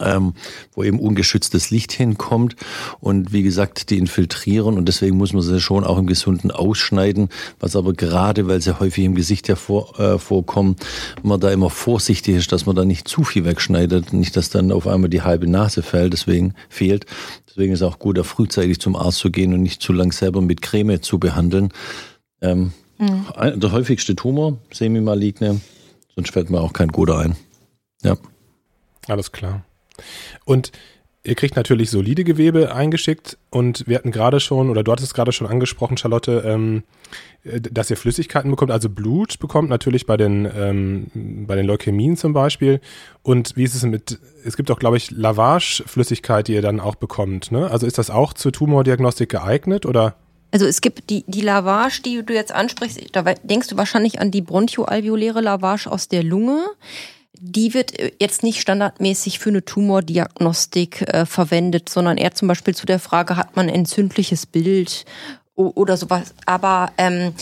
ähm, 0.00 0.32
wo 0.72 0.82
eben 0.82 0.98
ungeschütztes 0.98 1.70
Licht 1.70 1.92
hinkommt 1.92 2.56
und 3.00 3.32
wie 3.32 3.42
gesagt, 3.42 3.90
die 3.90 3.98
infiltrieren 3.98 4.78
und 4.78 4.86
deswegen 4.86 5.16
muss 5.18 5.34
man 5.34 5.42
sie 5.42 5.60
schon 5.60 5.84
auch 5.84 5.98
im 5.98 6.06
Gesunden 6.06 6.50
ausschneiden, 6.50 7.28
was 7.60 7.76
aber 7.76 7.92
gerade, 7.92 8.46
weil 8.46 8.62
sie 8.62 8.78
häufig 8.78 9.04
im 9.04 9.14
Gesicht 9.14 9.48
hervor, 9.48 9.98
äh, 10.00 10.18
vorkommen, 10.18 10.76
man 11.22 11.38
da 11.38 11.50
immer 11.50 11.68
vorsichtig 11.68 12.36
ist, 12.36 12.52
dass 12.52 12.64
man 12.64 12.76
da 12.76 12.84
nicht 12.86 13.08
zu 13.08 13.24
viel 13.24 13.44
wegschneidet, 13.44 14.14
nicht, 14.14 14.36
dass 14.36 14.48
dann 14.48 14.72
auf 14.72 14.86
einmal 14.86 15.10
die 15.10 15.22
halbe 15.22 15.48
Nase 15.48 15.82
fällt, 15.82 16.14
deswegen 16.14 16.54
fehlt. 16.70 17.04
Deswegen 17.46 17.72
ist 17.72 17.80
es 17.80 17.86
auch 17.86 17.98
gut, 17.98 18.16
da 18.16 18.22
frühzeitig 18.22 18.80
zum 18.80 18.96
Arzt 18.96 19.18
zu 19.18 19.30
gehen 19.30 19.52
und 19.52 19.62
nicht 19.62 19.82
zu 19.82 19.92
lang 19.92 20.12
selber 20.12 20.40
mit 20.40 20.62
Creme 20.62 21.02
zu 21.02 21.18
behandeln. 21.18 21.68
Ähm, 22.40 22.72
mhm. 22.98 23.60
Der 23.60 23.72
häufigste 23.72 24.16
Tumor, 24.16 24.58
Semimaligne, 24.72 25.60
sonst 26.14 26.32
fällt 26.32 26.48
mir 26.48 26.60
auch 26.60 26.72
kein 26.72 26.88
guter 26.88 27.18
ein. 27.18 27.36
Ja. 28.02 28.16
Alles 29.06 29.30
klar. 29.30 29.62
Und 30.44 30.72
ihr 31.24 31.34
kriegt 31.34 31.56
natürlich 31.56 31.90
solide 31.90 32.22
Gewebe 32.22 32.74
eingeschickt 32.74 33.38
und 33.50 33.86
wir 33.88 33.96
hatten 33.96 34.12
gerade 34.12 34.40
schon, 34.40 34.68
oder 34.68 34.84
du 34.84 34.92
hattest 34.92 35.08
es 35.08 35.14
gerade 35.14 35.32
schon 35.32 35.46
angesprochen, 35.46 35.96
Charlotte, 35.96 36.44
ähm, 36.46 36.82
dass 37.44 37.90
ihr 37.90 37.96
Flüssigkeiten 37.96 38.50
bekommt, 38.50 38.70
also 38.70 38.88
Blut 38.88 39.38
bekommt, 39.38 39.70
natürlich 39.70 40.06
bei 40.06 40.16
den, 40.16 40.48
ähm, 40.54 41.06
bei 41.46 41.56
den 41.56 41.66
Leukämien 41.66 42.16
zum 42.16 42.34
Beispiel. 42.34 42.80
Und 43.22 43.56
wie 43.56 43.64
ist 43.64 43.74
es 43.74 43.82
mit, 43.84 44.18
es 44.44 44.56
gibt 44.56 44.70
auch, 44.70 44.78
glaube 44.78 44.98
ich, 44.98 45.10
Lavage-Flüssigkeit, 45.10 46.48
die 46.48 46.54
ihr 46.54 46.62
dann 46.62 46.80
auch 46.80 46.94
bekommt. 46.94 47.50
Ne? 47.52 47.70
Also 47.70 47.86
ist 47.86 47.98
das 47.98 48.10
auch 48.10 48.34
zur 48.34 48.52
Tumordiagnostik 48.52 49.30
geeignet 49.30 49.86
oder? 49.86 50.16
Also 50.52 50.66
es 50.66 50.80
gibt 50.80 51.10
die, 51.10 51.24
die 51.26 51.40
Lavage, 51.40 52.00
die 52.02 52.22
du 52.24 52.32
jetzt 52.32 52.52
ansprichst, 52.52 53.00
da 53.12 53.22
denkst 53.22 53.68
du 53.68 53.76
wahrscheinlich 53.76 54.20
an 54.20 54.30
die 54.30 54.42
bronchoalveoläre 54.42 55.40
Lavage 55.40 55.90
aus 55.90 56.08
der 56.08 56.22
Lunge 56.22 56.64
die 57.38 57.74
wird 57.74 57.98
äh, 57.98 58.12
jetzt 58.20 58.42
nicht 58.42 58.60
standardmäßig 58.60 59.38
für 59.38 59.50
eine 59.50 59.64
Tumordiagnostik 59.64 61.02
äh, 61.02 61.26
verwendet, 61.26 61.88
sondern 61.88 62.16
eher 62.16 62.34
zum 62.34 62.48
Beispiel 62.48 62.74
zu 62.74 62.86
der 62.86 62.98
Frage, 62.98 63.36
hat 63.36 63.56
man 63.56 63.68
entzündliches 63.68 64.46
Bild 64.46 65.04
oder 65.54 65.96
sowas. 65.96 66.34
Aber 66.46 66.92
ähm, 66.98 67.32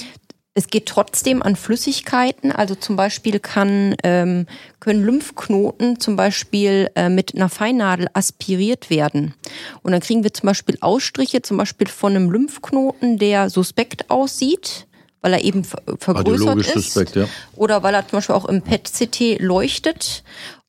es 0.54 0.66
geht 0.66 0.86
trotzdem 0.86 1.42
an 1.42 1.56
Flüssigkeiten. 1.56 2.52
Also 2.52 2.74
zum 2.74 2.96
Beispiel 2.96 3.40
kann, 3.40 3.96
ähm, 4.02 4.46
können 4.80 5.04
Lymphknoten 5.04 5.98
zum 5.98 6.16
Beispiel 6.16 6.90
äh, 6.94 7.08
mit 7.08 7.34
einer 7.34 7.48
Feinnadel 7.48 8.08
aspiriert 8.12 8.90
werden. 8.90 9.34
Und 9.82 9.92
dann 9.92 10.02
kriegen 10.02 10.24
wir 10.24 10.34
zum 10.34 10.48
Beispiel 10.48 10.76
Ausstriche, 10.80 11.42
zum 11.42 11.56
Beispiel 11.56 11.88
von 11.88 12.14
einem 12.14 12.30
Lymphknoten, 12.30 13.18
der 13.18 13.48
suspekt 13.48 14.10
aussieht 14.10 14.86
weil 15.22 15.32
er 15.32 15.42
eben 15.42 15.64
vergrößert 15.64 16.58
ist. 16.58 16.72
Suspekt, 16.74 17.16
ja. 17.16 17.26
Oder 17.54 17.82
weil 17.82 17.94
er 17.94 18.06
zum 18.06 18.18
Beispiel 18.18 18.34
auch 18.34 18.44
im 18.44 18.60
PET-CT 18.60 19.40
leuchtet 19.40 20.22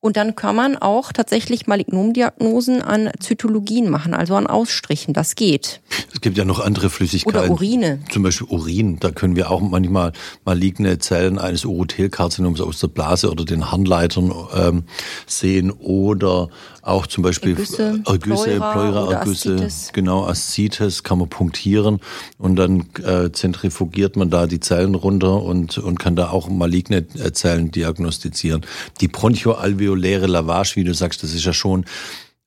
und 0.04 0.18
dann 0.18 0.36
kann 0.36 0.54
man 0.54 0.76
auch 0.76 1.14
tatsächlich 1.14 1.66
Malignomdiagnosen 1.66 2.82
an 2.82 3.10
Zytologien 3.20 3.88
machen, 3.88 4.12
also 4.12 4.34
an 4.34 4.46
Ausstrichen. 4.46 5.14
Das 5.14 5.34
geht. 5.34 5.80
Es 6.12 6.20
gibt 6.20 6.36
ja 6.36 6.44
noch 6.44 6.60
andere 6.60 6.90
Flüssigkeiten. 6.90 7.40
Oder 7.40 7.50
Urine. 7.50 8.00
Zum 8.12 8.22
Beispiel 8.22 8.46
Urin. 8.48 9.00
Da 9.00 9.12
können 9.12 9.34
wir 9.34 9.50
auch 9.50 9.62
manchmal 9.62 10.12
maligne 10.44 10.98
Zellen 10.98 11.38
eines 11.38 11.64
Urothelkarzinoms 11.64 12.60
aus 12.60 12.80
der 12.80 12.88
Blase 12.88 13.30
oder 13.30 13.46
den 13.46 13.72
Harnleitern 13.72 14.30
ähm, 14.54 14.84
sehen. 15.26 15.70
Oder 15.70 16.50
auch 16.84 17.06
zum 17.06 17.22
Beispiel 17.22 17.52
Ergüsse, 17.52 18.02
Ergüsse 18.04 18.56
Pleura-Ergüsse, 18.56 19.68
genau, 19.94 20.26
Aszites 20.26 21.02
kann 21.02 21.18
man 21.18 21.30
punktieren 21.30 22.00
und 22.36 22.56
dann 22.56 22.84
äh, 23.02 23.32
zentrifugiert 23.32 24.16
man 24.16 24.28
da 24.28 24.46
die 24.46 24.60
Zellen 24.60 24.94
runter 24.94 25.42
und, 25.42 25.78
und 25.78 25.98
kann 25.98 26.14
da 26.14 26.28
auch 26.28 26.50
maligne 26.50 26.98
äh, 26.98 27.32
Zellen 27.32 27.70
diagnostizieren. 27.70 28.66
Die 29.00 29.08
Bronchoalveolen 29.08 29.93
alveoläre 29.94 30.26
Lavage, 30.26 30.76
wie 30.76 30.84
du 30.84 30.94
sagst, 30.94 31.22
das 31.22 31.34
ist 31.34 31.44
ja 31.44 31.52
schon 31.52 31.84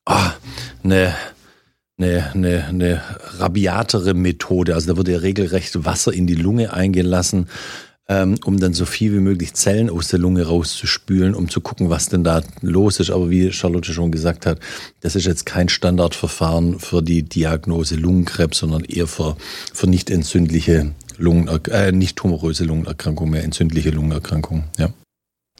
ah, 0.06 0.34
eine 0.84 1.16
eine, 2.00 2.32
eine, 2.32 2.66
eine 2.66 3.02
rabiatere 3.40 4.14
Methode. 4.14 4.76
Also 4.76 4.92
da 4.92 4.98
wird 4.98 5.08
ja 5.08 5.18
regelrecht 5.18 5.84
Wasser 5.84 6.14
in 6.14 6.28
die 6.28 6.36
Lunge 6.36 6.72
eingelassen, 6.72 7.50
ähm, 8.08 8.36
um 8.46 8.60
dann 8.60 8.74
so 8.74 8.86
viel 8.86 9.14
wie 9.14 9.20
möglich 9.20 9.56
Zellen 9.56 9.90
aus 9.90 10.10
der 10.10 10.20
Lunge 10.20 10.46
rauszuspülen, 10.46 11.34
um 11.34 11.50
zu 11.50 11.60
gucken, 11.60 11.90
was 11.90 12.08
denn 12.08 12.24
da 12.24 12.44
los 12.62 13.00
ist. 13.00 13.10
Aber 13.10 13.32
wie 13.32 13.52
Charlotte 13.52 13.92
schon 13.92 14.12
gesagt 14.12 14.46
hat, 14.46 14.60
das 15.00 15.16
ist 15.16 15.26
jetzt 15.26 15.48
kein 15.48 15.70
Standardverfahren 15.70 16.78
für 16.78 17.02
die 17.02 17.24
Diagnose 17.24 17.96
Lungenkrebs, 17.96 18.60
sondern 18.60 18.84
eher 18.84 19.08
für, 19.08 19.36
für 19.74 19.88
nicht 19.88 20.12
entzündliche 20.12 20.92
Lungen, 21.18 21.48
äh, 21.72 21.92
nicht 21.92 22.16
tumoröse 22.16 22.64
Lungenerkrankungen, 22.64 23.32
mehr 23.32 23.44
entzündliche 23.44 23.90
Lungenerkrankungen. 23.90 24.66
Ja. 24.78 24.94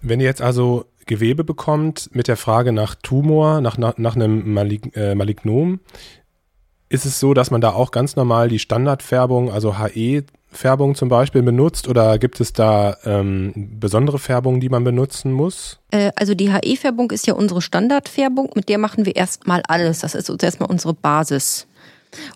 Wenn 0.04 0.20
ihr 0.20 0.28
jetzt 0.28 0.44
also 0.44 0.86
Gewebe 1.08 1.44
bekommt 1.44 2.10
mit 2.14 2.28
der 2.28 2.38
Frage 2.38 2.72
nach 2.72 2.96
Tumor, 2.96 3.62
nach, 3.62 3.78
nach, 3.78 3.98
nach 3.98 4.16
einem 4.16 4.54
Malig, 4.54 4.96
äh, 4.96 5.16
Malignom, 5.16 5.80
ist 6.90 7.06
es 7.06 7.20
so, 7.20 7.34
dass 7.34 7.52
man 7.52 7.62
da 7.62 7.72
auch 7.72 7.92
ganz 7.92 8.16
normal 8.16 8.48
die 8.48 8.60
Standardfärbung, 8.60 9.52
also 9.52 9.78
HE-Färbung 9.78 10.96
zum 10.96 11.10
Beispiel 11.10 11.44
benutzt 11.44 11.88
oder 11.88 12.18
gibt 12.18 12.40
es 12.40 12.54
da 12.54 12.96
ähm, 13.04 13.54
besondere 13.80 14.20
Färbungen, 14.20 14.62
die 14.62 14.70
man 14.70 14.84
benutzen 14.84 15.32
muss? 15.34 15.80
Äh, 15.92 16.12
also 16.16 16.34
die 16.34 16.52
HE-Färbung 16.52 17.12
ist 17.12 17.28
ja 17.28 17.34
unsere 17.34 17.62
Standardfärbung, 17.62 18.52
mit 18.56 18.70
der 18.70 18.78
machen 18.78 19.06
wir 19.06 19.16
erstmal 19.16 19.64
alles. 19.68 20.00
Das 20.00 20.16
ist 20.16 20.30
erstmal 20.44 20.70
unsere 20.70 20.94
Basis. 20.94 21.68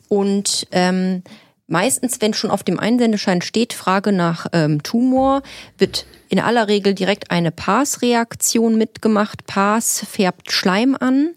Und 0.09 0.67
ähm, 0.71 1.23
meistens, 1.67 2.19
wenn 2.19 2.33
schon 2.33 2.51
auf 2.51 2.63
dem 2.63 2.79
Einsendeschein 2.79 3.41
steht, 3.41 3.71
Frage 3.73 4.11
nach 4.11 4.47
ähm, 4.51 4.83
Tumor, 4.83 5.41
wird 5.77 6.05
in 6.31 6.39
aller 6.39 6.69
Regel 6.69 6.93
direkt 6.93 7.29
eine 7.29 7.51
PAS-Reaktion 7.51 8.77
mitgemacht. 8.77 9.45
PAS 9.47 10.05
färbt 10.09 10.49
Schleim 10.53 10.95
an. 10.97 11.31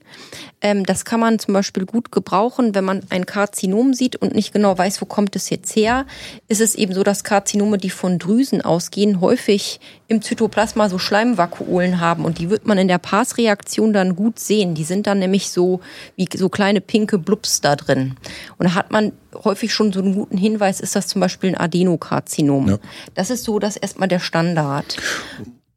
Ähm, 0.61 0.87
das 0.87 1.05
kann 1.05 1.19
man 1.19 1.41
zum 1.41 1.53
Beispiel 1.53 1.85
gut 1.85 2.13
gebrauchen, 2.13 2.77
wenn 2.77 2.85
man 2.85 3.03
ein 3.11 3.27
Karzinom 3.27 3.93
sieht 3.93 4.15
und 4.15 4.37
nicht 4.37 4.53
genau 4.53 4.79
weiß, 4.79 5.03
wo 5.03 5.07
kommt 5.07 5.35
es 5.35 5.51
jetzt 5.51 5.75
her. 5.75 6.07
Ist 6.47 6.61
es 6.61 6.77
eben 6.77 6.95
so, 6.95 7.03
dass 7.03 7.25
Karzinome, 7.25 7.77
die 7.77 7.91
von 7.91 8.21
Drüsen 8.21 8.63
ausgehen, 8.63 9.21
häufig 9.21 9.81
im 10.07 10.23
Zytoplasma 10.23 10.89
so 10.89 10.99
Schleimvakuolen 10.99 12.01
haben 12.01 12.25
und 12.25 12.39
die 12.39 12.49
wird 12.49 12.67
man 12.67 12.79
in 12.79 12.87
der 12.87 12.99
PAS-Reaktion 12.99 13.93
dann 13.93 14.15
gut 14.15 14.39
sehen. 14.39 14.75
Die 14.75 14.85
sind 14.85 15.09
dann 15.09 15.19
nämlich 15.19 15.51
so 15.51 15.81
wie 16.15 16.29
so 16.33 16.49
kleine 16.49 16.81
pinke 16.81 17.19
Blubs 17.19 17.61
da 17.61 17.75
drin. 17.75 18.15
Und 18.59 18.69
da 18.69 18.75
hat 18.75 18.93
man 18.93 19.13
häufig 19.43 19.75
schon 19.75 19.93
so 19.93 20.01
einen 20.01 20.15
guten 20.15 20.37
Hinweis, 20.37 20.81
ist 20.81 20.95
das 20.95 21.09
zum 21.09 21.21
Beispiel 21.21 21.51
ein 21.51 21.61
Adenokarzinom. 21.61 22.69
Ja. 22.69 22.79
Das 23.15 23.31
ist 23.31 23.45
so, 23.45 23.59
dass 23.59 23.77
erstmal 23.77 24.09
der 24.09 24.21
Standard 24.21 24.84
hat. 24.85 24.97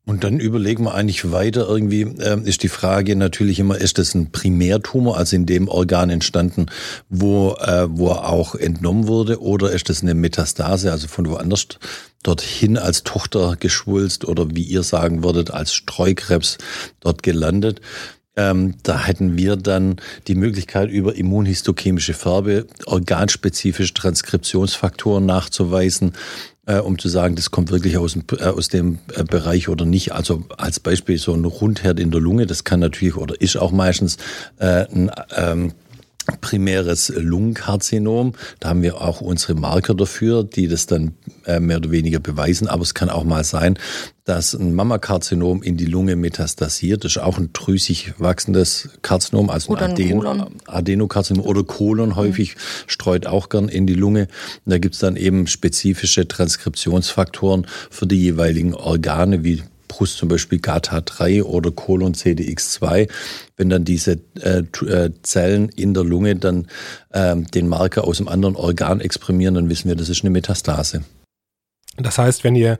Und 0.07 0.23
dann 0.23 0.39
überlegen 0.39 0.85
wir 0.85 0.93
eigentlich 0.93 1.33
weiter 1.33 1.67
irgendwie, 1.67 2.03
äh, 2.03 2.39
ist 2.45 2.63
die 2.63 2.69
Frage 2.69 3.17
natürlich 3.17 3.59
immer, 3.59 3.77
ist 3.77 3.97
das 3.97 4.15
ein 4.15 4.31
Primärtumor, 4.31 5.17
also 5.17 5.35
in 5.35 5.45
dem 5.45 5.67
Organ 5.67 6.09
entstanden, 6.09 6.67
wo, 7.09 7.57
äh, 7.59 7.87
wo 7.89 8.11
er 8.11 8.29
auch 8.29 8.55
entnommen 8.55 9.07
wurde, 9.07 9.41
oder 9.41 9.71
ist 9.73 9.89
das 9.89 10.03
eine 10.03 10.13
Metastase, 10.13 10.93
also 10.93 11.09
von 11.09 11.29
woanders 11.29 11.67
dorthin 12.23 12.77
als 12.77 13.03
Tochter 13.03 13.57
geschwulst 13.59 14.23
oder 14.23 14.55
wie 14.55 14.63
ihr 14.63 14.83
sagen 14.83 15.25
würdet, 15.25 15.51
als 15.51 15.73
Streukrebs 15.73 16.57
dort 17.01 17.21
gelandet? 17.21 17.81
Ähm, 18.37 18.75
da 18.83 19.03
hätten 19.03 19.35
wir 19.37 19.57
dann 19.57 19.97
die 20.27 20.35
Möglichkeit, 20.35 20.89
über 20.89 21.15
immunhistochemische 21.15 22.13
Farbe 22.13 22.67
organspezifisch 22.85 23.93
Transkriptionsfaktoren 23.93 25.25
nachzuweisen 25.25 26.13
äh, 26.67 26.79
um 26.79 26.99
zu 26.99 27.09
sagen, 27.09 27.35
das 27.35 27.49
kommt 27.49 27.71
wirklich 27.71 27.97
aus 27.97 28.13
dem, 28.13 28.23
äh, 28.37 28.43
aus 28.43 28.67
dem 28.67 28.99
äh, 29.15 29.23
Bereich 29.23 29.69
oder 29.69 29.85
nicht. 29.85 30.11
Also 30.11 30.43
als 30.57 30.79
Beispiel 30.79 31.17
so 31.17 31.33
ein 31.33 31.45
Rundherd 31.45 31.99
in 31.99 32.11
der 32.11 32.21
Lunge, 32.21 32.45
das 32.45 32.63
kann 32.63 32.81
natürlich 32.81 33.15
oder 33.15 33.39
ist 33.41 33.57
auch 33.57 33.71
meistens 33.71 34.17
äh, 34.59 34.85
ein 34.93 35.09
ähm, 35.35 35.71
primäres 36.41 37.09
Lungenkarzinom. 37.15 38.33
Da 38.59 38.69
haben 38.69 38.81
wir 38.81 39.01
auch 39.01 39.21
unsere 39.21 39.55
Marker 39.55 39.95
dafür, 39.95 40.43
die 40.43 40.67
das 40.67 40.85
dann 40.85 41.13
äh, 41.45 41.59
mehr 41.59 41.77
oder 41.77 41.91
weniger 41.91 42.19
beweisen. 42.19 42.67
Aber 42.67 42.83
es 42.83 42.93
kann 42.93 43.09
auch 43.09 43.23
mal 43.23 43.43
sein, 43.43 43.77
dass 44.25 44.53
ein 44.53 44.73
Mammakarzinom 44.73 45.63
in 45.63 45.77
die 45.77 45.85
Lunge 45.85 46.17
metastasiert. 46.17 47.05
Das 47.05 47.13
ist 47.13 47.21
auch 47.21 47.37
ein 47.37 47.51
drüsig 47.53 48.13
wachsendes 48.17 48.89
Karzinom, 49.01 49.49
also 49.49 49.73
ein, 49.75 49.91
Aden 49.91 50.45
Adenokarzinom 50.65 51.45
oder 51.45 51.63
Kolon 51.63 52.15
häufig 52.17 52.55
mhm. 52.55 52.59
streut 52.87 53.25
auch 53.25 53.47
gern 53.47 53.69
in 53.69 53.87
die 53.87 53.93
Lunge. 53.93 54.27
Und 54.65 54.71
da 54.71 54.77
gibt's 54.79 54.99
dann 54.99 55.15
eben 55.15 55.47
spezifische 55.47 56.27
Transkriptionsfaktoren 56.27 57.67
für 57.89 58.05
die 58.05 58.21
jeweiligen 58.21 58.73
Organe, 58.73 59.43
wie 59.45 59.63
Brust 59.87 60.17
zum 60.17 60.29
Beispiel 60.29 60.59
GATA3 60.59 61.43
oder 61.43 61.71
Kolon 61.71 62.13
CDX2, 62.13 63.09
wenn 63.55 63.69
dann 63.69 63.85
diese 63.85 64.19
äh, 64.41 64.63
äh, 64.85 65.11
Zellen 65.23 65.69
in 65.69 65.93
der 65.93 66.03
Lunge 66.03 66.35
dann 66.35 66.67
äh, 67.11 67.35
den 67.35 67.67
Marker 67.67 68.05
aus 68.05 68.19
einem 68.19 68.27
anderen 68.27 68.55
Organ 68.55 68.99
exprimieren, 68.99 69.55
dann 69.55 69.69
wissen 69.69 69.87
wir, 69.87 69.95
das 69.95 70.09
ist 70.09 70.23
eine 70.23 70.31
Metastase. 70.31 71.03
Das 71.97 72.17
heißt, 72.17 72.43
wenn 72.43 72.55
ihr 72.55 72.79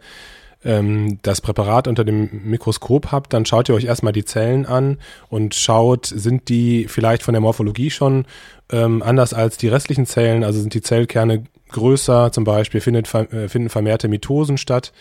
ähm, 0.64 1.20
das 1.22 1.42
Präparat 1.42 1.88
unter 1.88 2.04
dem 2.04 2.30
Mikroskop 2.44 3.12
habt, 3.12 3.34
dann 3.34 3.46
schaut 3.46 3.70
ihr 3.70 3.76
euch 3.76 3.86
erstmal 3.86 4.14
die 4.14 4.26
Zellen 4.26 4.66
an 4.66 4.98
und 5.30 5.56
schaut, 5.56 6.06
sind 6.06 6.50
die 6.50 6.88
vielleicht 6.88 7.24
von 7.24 7.34
der 7.34 7.42
Morphologie 7.42 7.90
schon 7.90 8.26
ähm, 8.72 9.02
anders 9.02 9.34
als 9.34 9.58
die 9.58 9.68
restlichen 9.68 10.06
Zellen, 10.06 10.44
also 10.44 10.60
sind 10.60 10.74
die 10.74 10.82
Zellkerne 10.82 11.44
größer 11.70 12.32
zum 12.32 12.44
Beispiel, 12.44 12.82
findet, 12.82 13.14
äh, 13.14 13.50
finden 13.50 13.70
vermehrte 13.70 14.08
Mitosen 14.08 14.58
statt. 14.58 14.94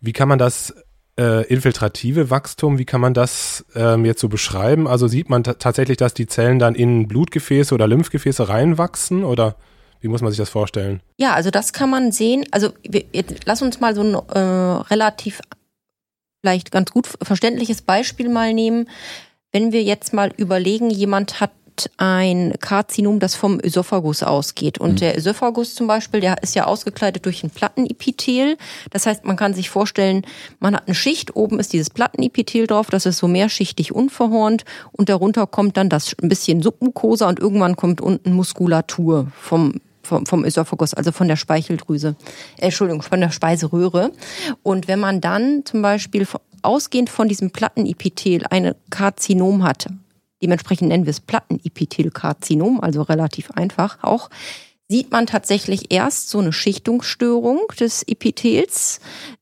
Wie 0.00 0.12
kann 0.12 0.28
man 0.28 0.38
das 0.38 0.74
äh, 1.20 1.42
infiltrative 1.42 2.30
Wachstum, 2.30 2.78
wie 2.78 2.86
kann 2.86 3.02
man 3.02 3.12
das 3.12 3.66
ähm, 3.74 4.06
jetzt 4.06 4.22
so 4.22 4.28
beschreiben? 4.30 4.88
Also 4.88 5.06
sieht 5.06 5.28
man 5.28 5.44
tatsächlich, 5.44 5.98
dass 5.98 6.14
die 6.14 6.26
Zellen 6.26 6.58
dann 6.58 6.74
in 6.74 7.08
Blutgefäße 7.08 7.74
oder 7.74 7.86
Lymphgefäße 7.86 8.48
reinwachsen 8.48 9.22
oder 9.22 9.56
wie 10.00 10.08
muss 10.08 10.22
man 10.22 10.30
sich 10.30 10.38
das 10.38 10.48
vorstellen? 10.48 11.02
Ja, 11.18 11.34
also 11.34 11.50
das 11.50 11.74
kann 11.74 11.90
man 11.90 12.10
sehen. 12.10 12.46
Also 12.52 12.70
jetzt, 12.82 13.44
lass 13.44 13.60
uns 13.60 13.80
mal 13.80 13.94
so 13.94 14.02
ein 14.02 14.14
äh, 14.14 14.38
relativ 14.38 15.42
vielleicht 16.40 16.70
ganz 16.70 16.90
gut 16.90 17.06
verständliches 17.20 17.82
Beispiel 17.82 18.30
mal 18.30 18.54
nehmen. 18.54 18.88
Wenn 19.52 19.72
wir 19.72 19.82
jetzt 19.82 20.14
mal 20.14 20.32
überlegen, 20.38 20.88
jemand 20.88 21.40
hat 21.40 21.50
ein 21.96 22.54
Karzinom, 22.60 23.20
das 23.20 23.34
vom 23.34 23.60
Ösophagus 23.62 24.22
ausgeht. 24.22 24.78
Und 24.78 24.92
mhm. 24.92 24.96
der 24.96 25.16
Ösophagus 25.16 25.74
zum 25.74 25.86
Beispiel, 25.86 26.20
der 26.20 26.42
ist 26.42 26.54
ja 26.54 26.66
ausgekleidet 26.66 27.24
durch 27.24 27.44
ein 27.44 27.50
Plattenepithel. 27.50 28.56
Das 28.90 29.06
heißt, 29.06 29.24
man 29.24 29.36
kann 29.36 29.54
sich 29.54 29.70
vorstellen, 29.70 30.26
man 30.58 30.74
hat 30.74 30.86
eine 30.86 30.94
Schicht, 30.94 31.36
oben 31.36 31.60
ist 31.60 31.72
dieses 31.72 31.90
Plattenepithel 31.90 32.66
drauf, 32.66 32.88
das 32.90 33.06
ist 33.06 33.18
so 33.18 33.28
mehrschichtig 33.28 33.92
unverhornt 33.94 34.64
und 34.92 35.08
darunter 35.08 35.46
kommt 35.46 35.76
dann 35.76 35.88
das 35.88 36.14
ein 36.22 36.28
bisschen 36.28 36.62
Submucosa 36.62 37.28
und 37.28 37.38
irgendwann 37.38 37.76
kommt 37.76 38.00
unten 38.00 38.32
Muskulatur 38.32 39.28
vom 39.40 39.80
vom, 40.02 40.26
vom 40.26 40.44
Ösophagus, 40.44 40.94
also 40.94 41.12
von 41.12 41.28
der 41.28 41.36
Speicheldrüse, 41.36 42.16
äh, 42.56 42.64
Entschuldigung, 42.64 43.02
von 43.02 43.20
der 43.20 43.30
Speiseröhre. 43.30 44.10
Und 44.62 44.88
wenn 44.88 44.98
man 44.98 45.20
dann 45.20 45.64
zum 45.64 45.82
Beispiel 45.82 46.26
ausgehend 46.62 47.10
von 47.10 47.28
diesem 47.28 47.50
Plattenepithel 47.50 48.44
eine 48.50 48.76
Karzinom 48.90 49.62
hat, 49.62 49.86
dementsprechend 50.42 50.88
nennen 50.88 51.06
wir 51.06 51.10
es 51.10 51.20
Plattenepithelkarzinom, 51.20 52.80
also 52.80 53.02
relativ 53.02 53.50
einfach 53.52 53.98
auch, 54.02 54.30
sieht 54.88 55.12
man 55.12 55.26
tatsächlich 55.26 55.92
erst 55.92 56.30
so 56.30 56.40
eine 56.40 56.52
Schichtungsstörung 56.52 57.60
des 57.78 58.02
Epithels. 58.08 59.00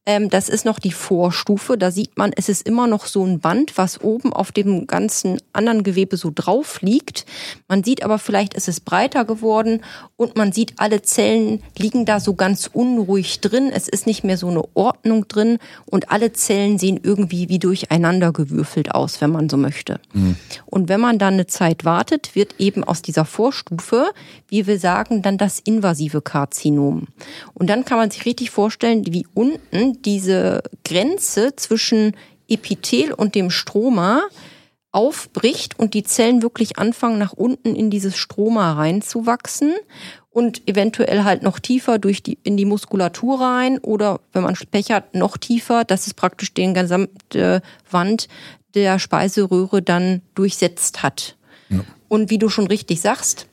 Ähm, 0.09 0.31
das 0.31 0.49
ist 0.49 0.65
noch 0.65 0.79
die 0.79 0.91
Vorstufe. 0.91 1.77
Da 1.77 1.91
sieht 1.91 2.17
man, 2.17 2.33
es 2.35 2.49
ist 2.49 2.67
immer 2.67 2.87
noch 2.87 3.05
so 3.05 3.27
ein 3.27 3.41
Band, 3.41 3.77
was 3.77 4.01
oben 4.01 4.33
auf 4.33 4.53
dem 4.53 4.87
ganzen 4.87 5.39
anderen 5.53 5.83
Gewebe 5.83 6.17
so 6.17 6.33
drauf 6.35 6.81
liegt. 6.81 7.27
Man 7.69 7.85
sieht 7.85 8.03
aber 8.03 8.19
vielleicht, 8.19 8.55
ist 8.55 8.69
es 8.69 8.81
breiter 8.81 9.27
geworden 9.27 9.83
und 10.17 10.35
man 10.35 10.51
sieht, 10.51 10.73
alle 10.79 11.03
Zellen 11.03 11.63
liegen 11.77 12.07
da 12.07 12.21
so 12.21 12.33
ganz 12.33 12.71
unruhig 12.73 13.41
drin. 13.43 13.71
Es 13.71 13.87
ist 13.87 14.07
nicht 14.07 14.25
mehr 14.25 14.39
so 14.39 14.49
eine 14.49 14.65
Ordnung 14.73 15.29
drin 15.29 15.59
und 15.85 16.11
alle 16.11 16.33
Zellen 16.33 16.79
sehen 16.79 16.99
irgendwie 17.03 17.51
wie 17.51 17.59
durcheinander 17.59 18.33
gewürfelt 18.33 18.95
aus, 18.95 19.21
wenn 19.21 19.31
man 19.31 19.51
so 19.51 19.59
möchte. 19.59 20.01
Mhm. 20.15 20.37
Und 20.65 20.89
wenn 20.89 21.03
man 21.03 21.19
dann 21.19 21.35
eine 21.35 21.49
Zeit 21.49 21.85
wartet, 21.85 22.35
wird 22.35 22.55
eben 22.59 22.83
aus 22.83 23.03
dieser 23.03 23.27
Vorstufe, 23.27 24.07
wie 24.49 24.67
wir 24.67 24.79
sagen, 24.79 25.21
dann 25.21 25.37
das 25.37 25.61
invasive 25.61 26.23
Karzinom. 26.23 27.09
Und 27.53 27.69
dann 27.69 27.85
kann 27.85 27.99
man 27.99 28.11
sich 28.11 28.25
richtig 28.25 28.51
vorstellen, 28.51 29.05
wie 29.05 29.27
unten 29.35 29.98
diese 30.05 30.63
Grenze 30.85 31.55
zwischen 31.57 32.17
Epithel 32.49 33.13
und 33.13 33.35
dem 33.35 33.51
Stroma 33.51 34.23
aufbricht 34.91 35.79
und 35.79 35.95
die 35.95 36.03
Zellen 36.03 36.43
wirklich 36.43 36.79
anfangen, 36.79 37.19
nach 37.19 37.35
unten 37.35 37.75
in 37.75 37.91
dieses 37.91 38.17
Stroma 38.17 38.73
reinzuwachsen 38.73 39.75
und 40.31 40.67
eventuell 40.67 41.25
halt 41.25 41.43
noch 41.43 41.59
tiefer 41.59 41.99
durch 41.99 42.23
die, 42.23 42.39
in 42.43 42.57
die 42.57 42.65
Muskulatur 42.65 43.41
rein 43.41 43.79
oder 43.79 44.21
wenn 44.33 44.43
man 44.43 44.57
Pech 44.71 44.91
hat, 44.91 45.15
noch 45.15 45.37
tiefer, 45.37 45.85
dass 45.85 46.07
es 46.07 46.15
praktisch 46.15 46.55
den 46.55 46.75
gesamte 46.75 47.63
Wand 47.91 48.29
der 48.75 48.99
Speiseröhre 48.99 49.83
dann 49.83 50.23
durchsetzt 50.35 51.03
hat. 51.03 51.37
Ja. 51.69 51.81
Und 52.09 52.31
wie 52.31 52.39
du 52.39 52.49
schon 52.49 52.67
richtig 52.67 53.01
sagst, 53.01 53.47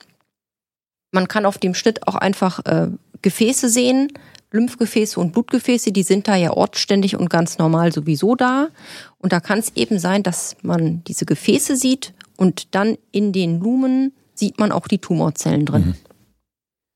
man 1.11 1.27
kann 1.27 1.45
auf 1.45 1.57
dem 1.57 1.73
Schnitt 1.73 2.07
auch 2.07 2.15
einfach 2.15 2.65
äh, 2.65 2.87
Gefäße 3.21 3.69
sehen, 3.69 4.11
Lymphgefäße 4.55 5.19
und 5.19 5.33
Blutgefäße, 5.33 5.91
die 5.91 6.03
sind 6.03 6.27
da 6.27 6.35
ja 6.35 6.51
ortsständig 6.51 7.15
und 7.15 7.29
ganz 7.29 7.57
normal 7.57 7.91
sowieso 7.91 8.35
da. 8.35 8.69
Und 9.19 9.33
da 9.33 9.39
kann 9.39 9.59
es 9.59 9.71
eben 9.75 9.99
sein, 9.99 10.23
dass 10.23 10.55
man 10.61 11.03
diese 11.03 11.25
Gefäße 11.25 11.75
sieht 11.75 12.13
und 12.37 12.73
dann 12.73 12.97
in 13.11 13.31
den 13.31 13.59
Lumen 13.59 14.13
sieht 14.33 14.59
man 14.59 14.71
auch 14.71 14.87
die 14.87 14.99
Tumorzellen 14.99 15.65
drin. 15.65 15.85
Mhm. 15.85 15.95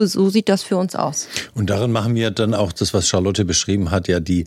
So 0.02 0.30
sieht 0.30 0.48
das 0.48 0.64
für 0.64 0.78
uns 0.78 0.96
aus. 0.96 1.28
Und 1.54 1.70
darin 1.70 1.92
machen 1.92 2.16
wir 2.16 2.32
dann 2.32 2.54
auch 2.54 2.72
das, 2.72 2.94
was 2.94 3.10
Charlotte 3.10 3.44
beschrieben 3.44 3.92
hat, 3.92 4.08
ja 4.08 4.22
die 4.22 4.46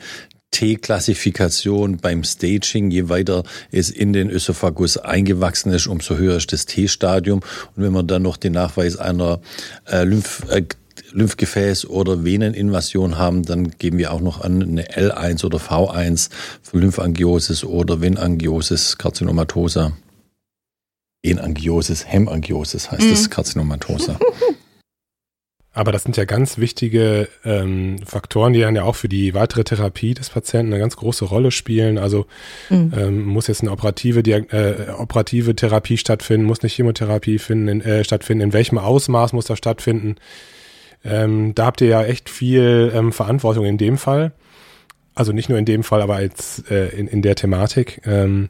T-Klassifikation 0.52 1.96
beim 1.96 2.24
Staging. 2.24 2.90
Je 2.90 3.08
weiter 3.08 3.42
es 3.70 3.90
in 3.90 4.12
den 4.12 4.30
Ösophagus 4.30 4.96
eingewachsen 4.96 5.72
ist, 5.72 5.86
umso 5.86 6.16
höher 6.16 6.36
ist 6.36 6.52
das 6.52 6.66
T-Stadium. 6.66 7.40
Und 7.74 7.82
wenn 7.82 7.92
wir 7.92 8.02
dann 8.02 8.22
noch 8.22 8.36
den 8.36 8.52
Nachweis 8.52 8.96
einer 8.96 9.40
äh, 9.86 10.04
Lymph 10.04 10.44
äh, 10.50 10.62
Lymphgefäß- 11.14 11.86
oder 11.86 12.24
Veneninvasion 12.24 13.18
haben, 13.18 13.42
dann 13.42 13.70
geben 13.78 13.98
wir 13.98 14.12
auch 14.12 14.20
noch 14.20 14.40
an 14.40 14.62
eine 14.62 14.84
L1 14.84 15.44
oder 15.44 15.58
V1 15.58 16.30
für 16.62 16.78
Lymphangiosis 16.78 17.64
oder 17.64 18.00
Venangiosis 18.00 18.98
carcinomatosa. 18.98 19.92
Venangiosis, 21.22 22.06
Hemangiosis 22.06 22.90
heißt 22.90 23.04
mhm. 23.04 23.10
das 23.10 23.30
Carcinomatosa. 23.30 24.18
Aber 25.74 25.90
das 25.90 26.02
sind 26.02 26.18
ja 26.18 26.26
ganz 26.26 26.58
wichtige 26.58 27.28
ähm, 27.44 27.96
Faktoren, 28.04 28.52
die 28.52 28.60
dann 28.60 28.76
ja 28.76 28.82
auch 28.82 28.94
für 28.94 29.08
die 29.08 29.32
weitere 29.32 29.64
Therapie 29.64 30.12
des 30.12 30.28
Patienten 30.28 30.72
eine 30.72 30.80
ganz 30.80 30.96
große 30.96 31.24
Rolle 31.24 31.50
spielen. 31.50 31.96
Also 31.96 32.26
mhm. 32.68 32.92
ähm, 32.94 33.24
muss 33.24 33.46
jetzt 33.46 33.62
eine 33.62 33.70
operative, 33.70 34.20
äh, 34.20 34.90
operative 34.90 35.56
Therapie 35.56 35.96
stattfinden, 35.96 36.46
muss 36.46 36.60
eine 36.60 36.68
Chemotherapie 36.68 37.38
finden, 37.38 37.80
äh, 37.80 38.04
stattfinden, 38.04 38.42
in 38.42 38.52
welchem 38.52 38.76
Ausmaß 38.76 39.32
muss 39.32 39.46
das 39.46 39.56
stattfinden. 39.56 40.16
Ähm, 41.04 41.54
da 41.54 41.66
habt 41.66 41.80
ihr 41.80 41.88
ja 41.88 42.04
echt 42.04 42.28
viel 42.28 42.92
ähm, 42.94 43.12
Verantwortung 43.12 43.64
in 43.64 43.78
dem 43.78 43.98
Fall. 43.98 44.32
Also 45.14 45.32
nicht 45.32 45.48
nur 45.48 45.58
in 45.58 45.64
dem 45.64 45.82
Fall, 45.82 46.00
aber 46.00 46.16
als 46.16 46.64
äh, 46.70 46.88
in, 46.96 47.06
in 47.06 47.22
der 47.22 47.34
Thematik. 47.34 48.00
Ähm, 48.06 48.48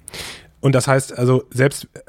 und 0.63 0.77
das 0.77 0.87
heißt, 0.87 1.19
also 1.19 1.43
selbst 1.51 1.89
äh, 1.93 2.01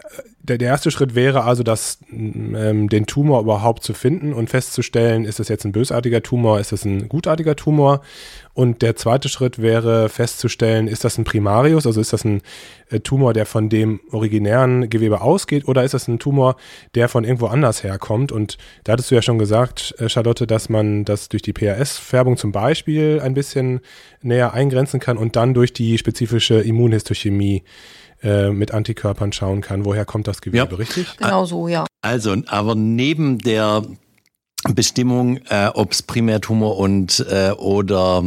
der, 0.44 0.58
der 0.60 0.68
erste 0.68 0.92
Schritt 0.92 1.16
wäre 1.16 1.44
also, 1.44 1.64
dass 1.64 1.98
ähm, 2.12 2.88
den 2.88 3.08
Tumor 3.08 3.42
überhaupt 3.42 3.84
zu 3.84 3.94
finden 3.94 4.32
und 4.32 4.50
festzustellen, 4.50 5.26
ist 5.26 5.40
es 5.40 5.48
jetzt 5.48 5.66
ein 5.66 5.72
bösartiger 5.72 6.22
Tumor, 6.22 6.60
ist 6.60 6.72
es 6.72 6.86
ein 6.86 7.10
gutartiger 7.10 7.56
Tumor. 7.56 8.02
Und 8.54 8.84
der 8.84 8.96
zweite 8.96 9.30
Schritt 9.30 9.60
wäre 9.60 10.08
festzustellen, 10.10 10.88
ist 10.88 11.04
das 11.04 11.18
ein 11.18 11.24
Primarius, 11.24 11.88
also 11.88 12.00
ist 12.00 12.14
das 12.14 12.26
ein 12.26 12.42
äh, 12.92 13.00
Tumor, 13.00 13.34
der 13.34 13.48
von 13.48 13.70
dem 13.70 14.02
originären 14.12 14.88
Gewebe 14.88 15.22
ausgeht, 15.22 15.68
oder 15.68 15.84
ist 15.84 15.96
das 15.96 16.08
ein 16.08 16.20
Tumor, 16.20 16.56
der 16.94 17.10
von 17.10 17.24
irgendwo 17.24 17.48
anders 17.48 17.84
herkommt? 17.84 18.32
Und 18.32 18.60
da 18.84 18.94
hattest 18.94 19.10
du 19.10 19.16
ja 19.16 19.24
schon 19.24 19.40
gesagt, 19.40 19.96
äh, 19.98 20.10
Charlotte, 20.10 20.46
dass 20.46 20.70
man 20.70 21.06
das 21.06 21.30
durch 21.30 21.42
die 21.42 21.54
PRS-Färbung 21.54 22.38
zum 22.38 22.52
Beispiel 22.52 23.20
ein 23.20 23.34
bisschen 23.34 23.80
näher 24.22 24.54
eingrenzen 24.54 25.00
kann 25.00 25.18
und 25.18 25.36
dann 25.36 25.56
durch 25.56 25.74
die 25.74 25.98
spezifische 25.98 26.62
Immunhistochemie 26.62 27.64
äh, 28.24 28.50
mit 28.50 28.74
Antikörpern 28.74 29.34
schauen 29.34 29.62
kann, 29.62 29.86
woher 29.86 30.06
kommt 30.06 30.28
das 30.28 30.42
Gewebe, 30.42 30.70
ja. 30.72 30.78
richtig? 30.78 31.18
Genau 31.18 31.46
so, 31.46 31.68
ja. 31.68 31.86
Also, 32.02 32.36
aber 32.48 32.76
neben 32.76 33.38
der 33.38 33.84
Bestimmung, 34.74 35.40
äh, 35.50 35.68
ob 35.74 35.92
es 35.92 36.02
Primärtumor 36.02 36.78
und 36.78 37.26
äh, 37.30 37.52
oder 37.52 38.24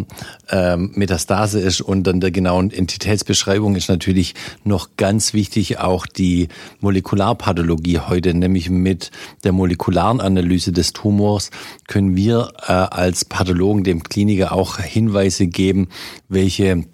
äh, 0.50 0.76
Metastase 0.76 1.60
ist 1.60 1.80
und 1.80 2.02
dann 2.06 2.20
der 2.20 2.30
genauen 2.30 2.70
Entitätsbeschreibung 2.70 3.74
ist 3.74 3.88
natürlich 3.88 4.34
noch 4.62 4.90
ganz 4.98 5.32
wichtig 5.32 5.78
auch 5.78 6.04
die 6.04 6.48
Molekularpathologie 6.80 8.00
heute, 8.00 8.34
nämlich 8.34 8.68
mit 8.68 9.12
der 9.44 9.52
molekularen 9.52 10.20
Analyse 10.20 10.72
des 10.72 10.92
Tumors 10.92 11.50
können 11.88 12.16
wir 12.16 12.52
äh, 12.66 12.72
als 12.72 13.24
Pathologen 13.24 13.82
dem 13.82 14.02
Kliniker 14.02 14.52
auch 14.52 14.78
Hinweise 14.78 15.46
geben, 15.46 15.88
welche 16.28 16.84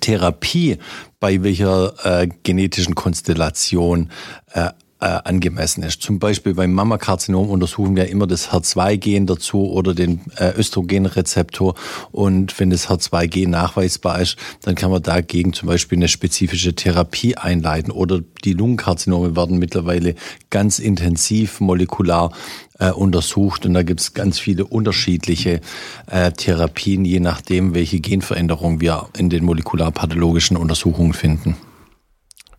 Therapie 0.00 0.76
bei 1.20 1.42
welcher 1.42 1.94
äh, 2.04 2.28
genetischen 2.42 2.94
Konstellation 2.94 4.10
äh, 4.52 4.70
äh, 5.00 5.06
angemessen 5.06 5.82
ist. 5.82 6.02
Zum 6.02 6.18
Beispiel 6.18 6.54
beim 6.54 6.72
Mammakarzinom 6.72 7.50
untersuchen 7.50 7.96
wir 7.96 8.08
immer 8.08 8.26
das 8.26 8.50
HER2-Gen 8.50 9.26
dazu 9.26 9.70
oder 9.70 9.94
den 9.94 10.20
äh, 10.36 10.52
Östrogenrezeptor. 10.56 11.74
Und 12.10 12.58
wenn 12.58 12.70
das 12.70 12.88
HER2-Gen 12.88 13.50
nachweisbar 13.50 14.20
ist, 14.20 14.36
dann 14.62 14.74
kann 14.74 14.90
man 14.90 15.02
dagegen 15.02 15.52
zum 15.52 15.68
Beispiel 15.68 15.98
eine 15.98 16.08
spezifische 16.08 16.74
Therapie 16.74 17.36
einleiten. 17.36 17.92
Oder 17.92 18.20
die 18.44 18.54
Lungenkarzinome 18.54 19.36
werden 19.36 19.58
mittlerweile 19.58 20.14
ganz 20.50 20.78
intensiv 20.78 21.60
molekular 21.60 22.32
äh, 22.78 22.90
untersucht 22.90 23.66
und 23.66 23.74
da 23.74 23.82
gibt 23.82 24.00
es 24.00 24.14
ganz 24.14 24.38
viele 24.38 24.64
unterschiedliche 24.64 25.60
äh, 26.06 26.32
Therapien, 26.32 27.04
je 27.04 27.20
nachdem, 27.20 27.74
welche 27.74 28.00
Genveränderung 28.00 28.80
wir 28.80 29.08
in 29.16 29.30
den 29.30 29.44
molekularpathologischen 29.44 30.56
Untersuchungen 30.56 31.12
finden. 31.12 31.56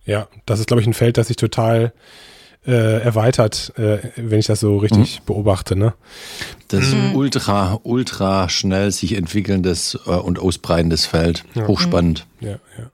Ja, 0.10 0.28
das 0.48 0.60
ist, 0.60 0.66
glaube 0.66 0.82
ich, 0.82 0.88
ein 0.88 0.96
Feld, 0.96 1.18
das 1.18 1.28
sich 1.28 1.36
total 1.36 1.94
äh, 2.66 3.00
erweitert, 3.00 3.72
äh, 3.78 4.00
wenn 4.16 4.40
ich 4.40 4.48
das 4.48 4.60
so 4.60 4.78
richtig 4.78 5.20
mhm. 5.20 5.26
beobachte. 5.28 5.76
Ne? 5.76 5.94
Das 6.68 6.86
ist 6.86 6.96
mhm. 6.96 7.16
ultra, 7.16 7.80
ultra 7.84 8.50
schnell 8.50 8.92
sich 8.92 9.16
entwickelndes 9.16 10.00
äh, 10.08 10.10
und 10.10 10.40
ausbreitendes 10.40 11.06
Feld. 11.06 11.46
Ja. 11.54 11.68
Hochspannend. 11.68 12.26
Ja, 12.40 12.58
ja. 12.78 12.92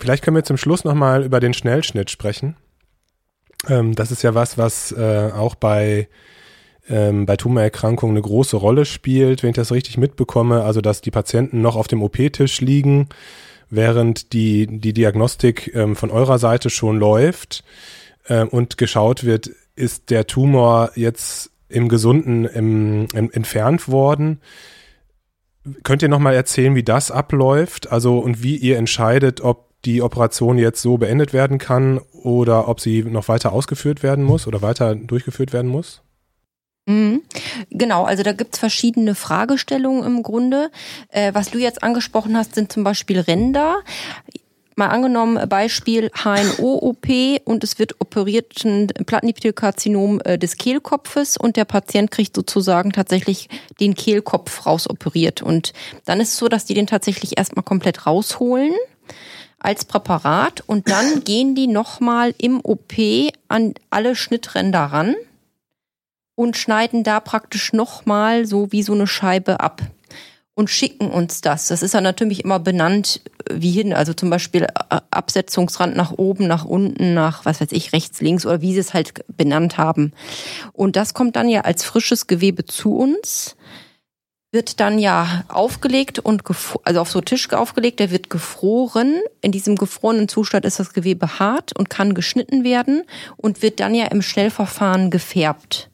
Vielleicht 0.00 0.24
können 0.24 0.36
wir 0.36 0.44
zum 0.44 0.56
Schluss 0.56 0.84
nochmal 0.84 1.24
über 1.24 1.40
den 1.40 1.52
Schnellschnitt 1.52 2.10
sprechen. 2.10 2.56
Ähm, 3.68 3.94
das 3.94 4.10
ist 4.10 4.22
ja 4.22 4.34
was, 4.34 4.56
was 4.56 4.92
äh, 4.92 5.30
auch 5.30 5.56
bei 5.56 6.08
ähm, 6.88 7.26
bei 7.26 7.36
Tumorerkrankungen 7.36 8.16
eine 8.16 8.22
große 8.22 8.56
Rolle 8.56 8.86
spielt, 8.86 9.42
wenn 9.42 9.50
ich 9.50 9.56
das 9.56 9.72
richtig 9.72 9.98
mitbekomme. 9.98 10.62
Also, 10.62 10.80
dass 10.80 11.02
die 11.02 11.10
Patienten 11.10 11.60
noch 11.60 11.76
auf 11.76 11.86
dem 11.86 12.02
OP-Tisch 12.02 12.62
liegen, 12.62 13.08
während 13.70 14.32
die, 14.32 14.66
die 14.66 14.92
Diagnostik 14.92 15.74
ähm, 15.74 15.96
von 15.96 16.10
eurer 16.10 16.38
Seite 16.38 16.70
schon 16.70 16.98
läuft 16.98 17.64
äh, 18.26 18.44
und 18.44 18.78
geschaut 18.78 19.24
wird, 19.24 19.50
ist 19.76 20.10
der 20.10 20.26
Tumor 20.26 20.92
jetzt 20.94 21.50
im 21.68 21.88
Gesunden 21.88 22.44
im, 22.44 23.08
im, 23.14 23.30
entfernt 23.32 23.88
worden. 23.88 24.40
Könnt 25.82 26.02
ihr 26.02 26.08
nochmal 26.08 26.34
erzählen, 26.34 26.74
wie 26.74 26.82
das 26.82 27.10
abläuft? 27.10 27.90
Also 27.90 28.18
und 28.18 28.42
wie 28.42 28.56
ihr 28.56 28.76
entscheidet, 28.76 29.40
ob 29.40 29.70
die 29.84 30.02
Operation 30.02 30.58
jetzt 30.58 30.80
so 30.80 30.98
beendet 30.98 31.32
werden 31.32 31.58
kann 31.58 31.98
oder 32.12 32.68
ob 32.68 32.80
sie 32.80 33.02
noch 33.02 33.28
weiter 33.28 33.52
ausgeführt 33.52 34.02
werden 34.02 34.24
muss 34.24 34.46
oder 34.46 34.62
weiter 34.62 34.94
durchgeführt 34.94 35.52
werden 35.52 35.70
muss? 35.70 36.03
Mhm. 36.86 37.22
Genau, 37.70 38.04
also 38.04 38.22
da 38.22 38.32
gibt's 38.32 38.58
verschiedene 38.58 39.14
Fragestellungen 39.14 40.04
im 40.04 40.22
Grunde. 40.22 40.70
Äh, 41.08 41.32
was 41.32 41.50
du 41.50 41.58
jetzt 41.58 41.82
angesprochen 41.82 42.36
hast, 42.36 42.54
sind 42.54 42.72
zum 42.72 42.84
Beispiel 42.84 43.20
Ränder. 43.20 43.78
Mal 44.76 44.88
angenommen, 44.88 45.48
Beispiel 45.48 46.10
HNO-OP 46.10 47.06
und 47.44 47.62
es 47.62 47.78
wird 47.78 48.00
operiert 48.00 48.64
ein 48.64 48.88
Plattenepithelkarzinom 48.88 50.20
äh, 50.24 50.36
des 50.36 50.56
Kehlkopfes 50.56 51.36
und 51.36 51.56
der 51.56 51.64
Patient 51.64 52.10
kriegt 52.10 52.34
sozusagen 52.34 52.90
tatsächlich 52.92 53.48
den 53.78 53.94
Kehlkopf 53.94 54.66
rausoperiert. 54.66 55.42
Und 55.42 55.74
dann 56.06 56.20
ist 56.20 56.30
es 56.30 56.38
so, 56.38 56.48
dass 56.48 56.64
die 56.64 56.74
den 56.74 56.88
tatsächlich 56.88 57.38
erstmal 57.38 57.62
komplett 57.62 58.04
rausholen 58.04 58.74
als 59.60 59.84
Präparat 59.84 60.64
und 60.66 60.90
dann 60.90 61.22
gehen 61.22 61.54
die 61.54 61.68
nochmal 61.68 62.34
im 62.36 62.60
OP 62.62 62.94
an 63.48 63.74
alle 63.90 64.16
Schnittränder 64.16 64.80
ran 64.80 65.14
und 66.34 66.56
schneiden 66.56 67.04
da 67.04 67.20
praktisch 67.20 67.72
nochmal 67.72 68.46
so 68.46 68.72
wie 68.72 68.82
so 68.82 68.92
eine 68.92 69.06
Scheibe 69.06 69.60
ab 69.60 69.82
und 70.54 70.70
schicken 70.70 71.10
uns 71.10 71.40
das. 71.40 71.68
Das 71.68 71.82
ist 71.82 71.94
ja 71.94 72.00
natürlich 72.00 72.44
immer 72.44 72.60
benannt 72.60 73.20
äh, 73.48 73.54
wie 73.56 73.72
hin, 73.72 73.92
also 73.92 74.14
zum 74.14 74.30
Beispiel 74.30 74.62
äh, 74.62 75.00
Absetzungsrand 75.10 75.96
nach 75.96 76.12
oben, 76.12 76.46
nach 76.46 76.64
unten, 76.64 77.14
nach 77.14 77.44
was 77.44 77.60
weiß 77.60 77.72
ich, 77.72 77.92
rechts, 77.92 78.20
links 78.20 78.46
oder 78.46 78.60
wie 78.60 78.72
sie 78.72 78.80
es 78.80 78.94
halt 78.94 79.24
benannt 79.28 79.78
haben. 79.78 80.12
Und 80.72 80.96
das 80.96 81.14
kommt 81.14 81.36
dann 81.36 81.48
ja 81.48 81.62
als 81.62 81.84
frisches 81.84 82.26
Gewebe 82.26 82.64
zu 82.64 82.96
uns 82.96 83.56
wird 84.54 84.78
dann 84.78 85.00
ja 85.00 85.44
aufgelegt 85.48 86.20
und 86.20 86.42
also 86.84 87.00
auf 87.00 87.10
so 87.10 87.20
Tisch 87.20 87.52
aufgelegt, 87.52 87.98
der 87.98 88.12
wird 88.12 88.30
gefroren. 88.30 89.20
In 89.42 89.50
diesem 89.50 89.74
gefrorenen 89.74 90.28
Zustand 90.28 90.64
ist 90.64 90.78
das 90.78 90.92
Gewebe 90.92 91.40
hart 91.40 91.76
und 91.76 91.90
kann 91.90 92.14
geschnitten 92.14 92.62
werden 92.62 93.02
und 93.36 93.62
wird 93.62 93.80
dann 93.80 93.96
ja 93.96 94.06
im 94.06 94.22
Schnellverfahren 94.22 95.10
gefärbt. 95.10 95.90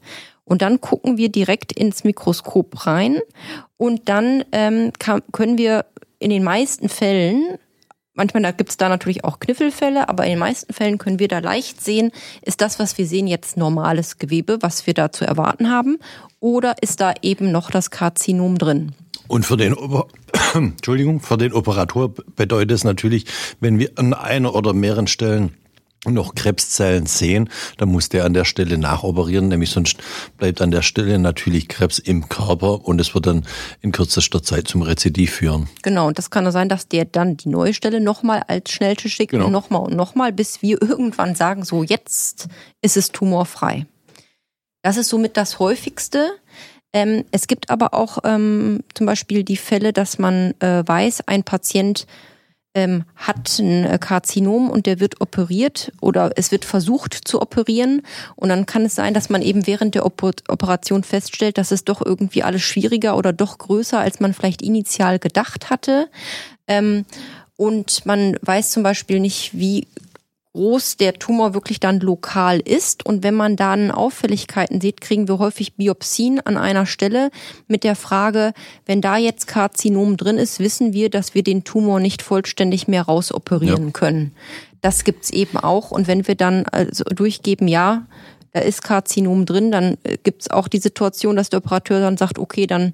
Und 0.51 0.61
dann 0.61 0.81
gucken 0.81 1.15
wir 1.15 1.29
direkt 1.29 1.71
ins 1.71 2.03
Mikroskop 2.03 2.85
rein 2.85 3.19
und 3.77 4.09
dann 4.09 4.43
ähm, 4.51 4.91
kann, 4.99 5.21
können 5.31 5.57
wir 5.57 5.85
in 6.19 6.29
den 6.29 6.43
meisten 6.43 6.89
Fällen 6.89 7.57
Manchmal 8.13 8.51
gibt 8.51 8.69
es 8.69 8.75
da 8.75 8.89
natürlich 8.89 9.23
auch 9.23 9.39
Kniffelfälle, 9.39 10.09
aber 10.09 10.25
in 10.25 10.31
den 10.31 10.39
meisten 10.39 10.73
Fällen 10.73 10.97
können 10.97 11.19
wir 11.19 11.29
da 11.29 11.39
leicht 11.39 11.81
sehen, 11.81 12.11
ist 12.41 12.59
das, 12.59 12.77
was 12.77 12.97
wir 12.97 13.07
sehen, 13.07 13.25
jetzt 13.25 13.55
normales 13.55 14.17
Gewebe, 14.17 14.57
was 14.59 14.85
wir 14.85 14.93
da 14.93 15.13
zu 15.13 15.23
erwarten 15.23 15.71
haben, 15.71 15.97
oder 16.41 16.75
ist 16.81 16.99
da 16.99 17.13
eben 17.21 17.53
noch 17.53 17.71
das 17.71 17.89
Karzinom 17.89 18.57
drin? 18.57 18.91
Und 19.29 19.45
für 19.45 19.55
den, 19.55 19.73
Oper 19.73 20.07
Entschuldigung, 20.53 21.21
für 21.21 21.37
den 21.37 21.53
Operator 21.53 22.13
bedeutet 22.35 22.71
es 22.71 22.83
natürlich, 22.83 23.27
wenn 23.61 23.79
wir 23.79 23.91
an 23.95 24.13
einer 24.13 24.53
oder 24.53 24.73
mehreren 24.73 25.07
Stellen 25.07 25.55
noch 26.05 26.33
Krebszellen 26.33 27.05
sehen, 27.05 27.49
dann 27.77 27.89
muss 27.89 28.09
der 28.09 28.25
an 28.25 28.33
der 28.33 28.45
Stelle 28.45 28.77
nachoperieren, 28.77 29.49
nämlich 29.49 29.69
sonst 29.69 29.97
bleibt 30.37 30.61
an 30.61 30.71
der 30.71 30.81
Stelle 30.81 31.19
natürlich 31.19 31.67
Krebs 31.67 31.99
im 31.99 32.27
Körper 32.27 32.85
und 32.85 32.99
es 32.99 33.13
wird 33.13 33.27
dann 33.27 33.45
in 33.81 33.91
kürzester 33.91 34.41
Zeit 34.41 34.67
zum 34.67 34.81
Rezidiv 34.81 35.33
führen. 35.33 35.69
Genau, 35.83 36.07
und 36.07 36.17
das 36.17 36.31
kann 36.31 36.49
sein, 36.51 36.69
dass 36.69 36.87
der 36.87 37.05
dann 37.05 37.37
die 37.37 37.49
neue 37.49 37.73
Stelle 37.73 38.01
nochmal 38.01 38.43
als 38.47 38.71
Schnelltisch 38.71 39.13
schickt 39.13 39.31
genau. 39.31 39.45
und 39.45 39.51
nochmal 39.51 39.83
und 39.83 39.95
nochmal, 39.95 40.31
bis 40.31 40.61
wir 40.61 40.81
irgendwann 40.81 41.35
sagen, 41.35 41.63
so 41.63 41.83
jetzt 41.83 42.47
ist 42.81 42.97
es 42.97 43.11
tumorfrei. 43.11 43.85
Das 44.81 44.97
ist 44.97 45.09
somit 45.09 45.37
das 45.37 45.59
häufigste. 45.59 46.31
Ähm, 46.93 47.25
es 47.31 47.47
gibt 47.47 47.69
aber 47.69 47.93
auch 47.93 48.17
ähm, 48.23 48.83
zum 48.95 49.05
Beispiel 49.05 49.43
die 49.43 49.57
Fälle, 49.57 49.93
dass 49.93 50.17
man 50.17 50.55
äh, 50.59 50.83
weiß, 50.85 51.27
ein 51.27 51.43
Patient 51.43 52.07
ähm, 52.73 53.03
hat 53.15 53.59
ein 53.59 53.85
äh, 53.85 53.97
Karzinom 53.99 54.69
und 54.69 54.85
der 54.85 54.99
wird 54.99 55.19
operiert 55.19 55.91
oder 55.99 56.31
es 56.35 56.51
wird 56.51 56.65
versucht 56.65 57.13
zu 57.13 57.41
operieren. 57.41 58.01
Und 58.35 58.49
dann 58.49 58.65
kann 58.65 58.85
es 58.85 58.95
sein, 58.95 59.13
dass 59.13 59.29
man 59.29 59.41
eben 59.41 59.67
während 59.67 59.95
der 59.95 60.05
Operation 60.05 61.03
feststellt, 61.03 61.57
dass 61.57 61.71
es 61.71 61.83
doch 61.83 62.05
irgendwie 62.05 62.43
alles 62.43 62.61
schwieriger 62.61 63.17
oder 63.17 63.33
doch 63.33 63.57
größer, 63.57 63.99
als 63.99 64.19
man 64.19 64.33
vielleicht 64.33 64.61
initial 64.61 65.19
gedacht 65.19 65.69
hatte. 65.69 66.09
Ähm, 66.67 67.05
und 67.57 68.05
man 68.05 68.37
weiß 68.41 68.71
zum 68.71 68.83
Beispiel 68.83 69.19
nicht, 69.19 69.51
wie 69.53 69.87
groß 70.53 70.97
der 70.97 71.13
Tumor 71.13 71.53
wirklich 71.53 71.79
dann 71.79 71.99
lokal 71.99 72.59
ist. 72.59 73.05
Und 73.05 73.23
wenn 73.23 73.35
man 73.35 73.55
dann 73.55 73.91
Auffälligkeiten 73.91 74.81
sieht, 74.81 74.99
kriegen 74.99 75.27
wir 75.27 75.39
häufig 75.39 75.75
Biopsien 75.75 76.39
an 76.41 76.57
einer 76.57 76.85
Stelle 76.85 77.31
mit 77.67 77.83
der 77.83 77.95
Frage, 77.95 78.53
wenn 78.85 79.01
da 79.01 79.17
jetzt 79.17 79.47
Karzinom 79.47 80.17
drin 80.17 80.37
ist, 80.37 80.59
wissen 80.59 80.93
wir, 80.93 81.09
dass 81.09 81.33
wir 81.35 81.43
den 81.43 81.63
Tumor 81.63 81.99
nicht 81.99 82.21
vollständig 82.21 82.87
mehr 82.87 83.03
rausoperieren 83.03 83.87
ja. 83.87 83.91
können. 83.91 84.33
Das 84.81 85.03
gibt's 85.03 85.29
eben 85.29 85.57
auch. 85.57 85.91
Und 85.91 86.07
wenn 86.07 86.27
wir 86.27 86.35
dann 86.35 86.65
also 86.65 87.03
durchgeben, 87.03 87.67
ja, 87.67 88.07
da 88.51 88.59
ist 88.59 88.83
Karzinom 88.83 89.45
drin, 89.45 89.71
dann 89.71 89.97
äh, 90.03 90.17
gibt's 90.21 90.49
auch 90.51 90.67
die 90.67 90.79
Situation, 90.79 91.35
dass 91.35 91.49
der 91.49 91.59
Operateur 91.59 92.01
dann 92.01 92.17
sagt, 92.17 92.37
okay, 92.37 92.67
dann 92.67 92.93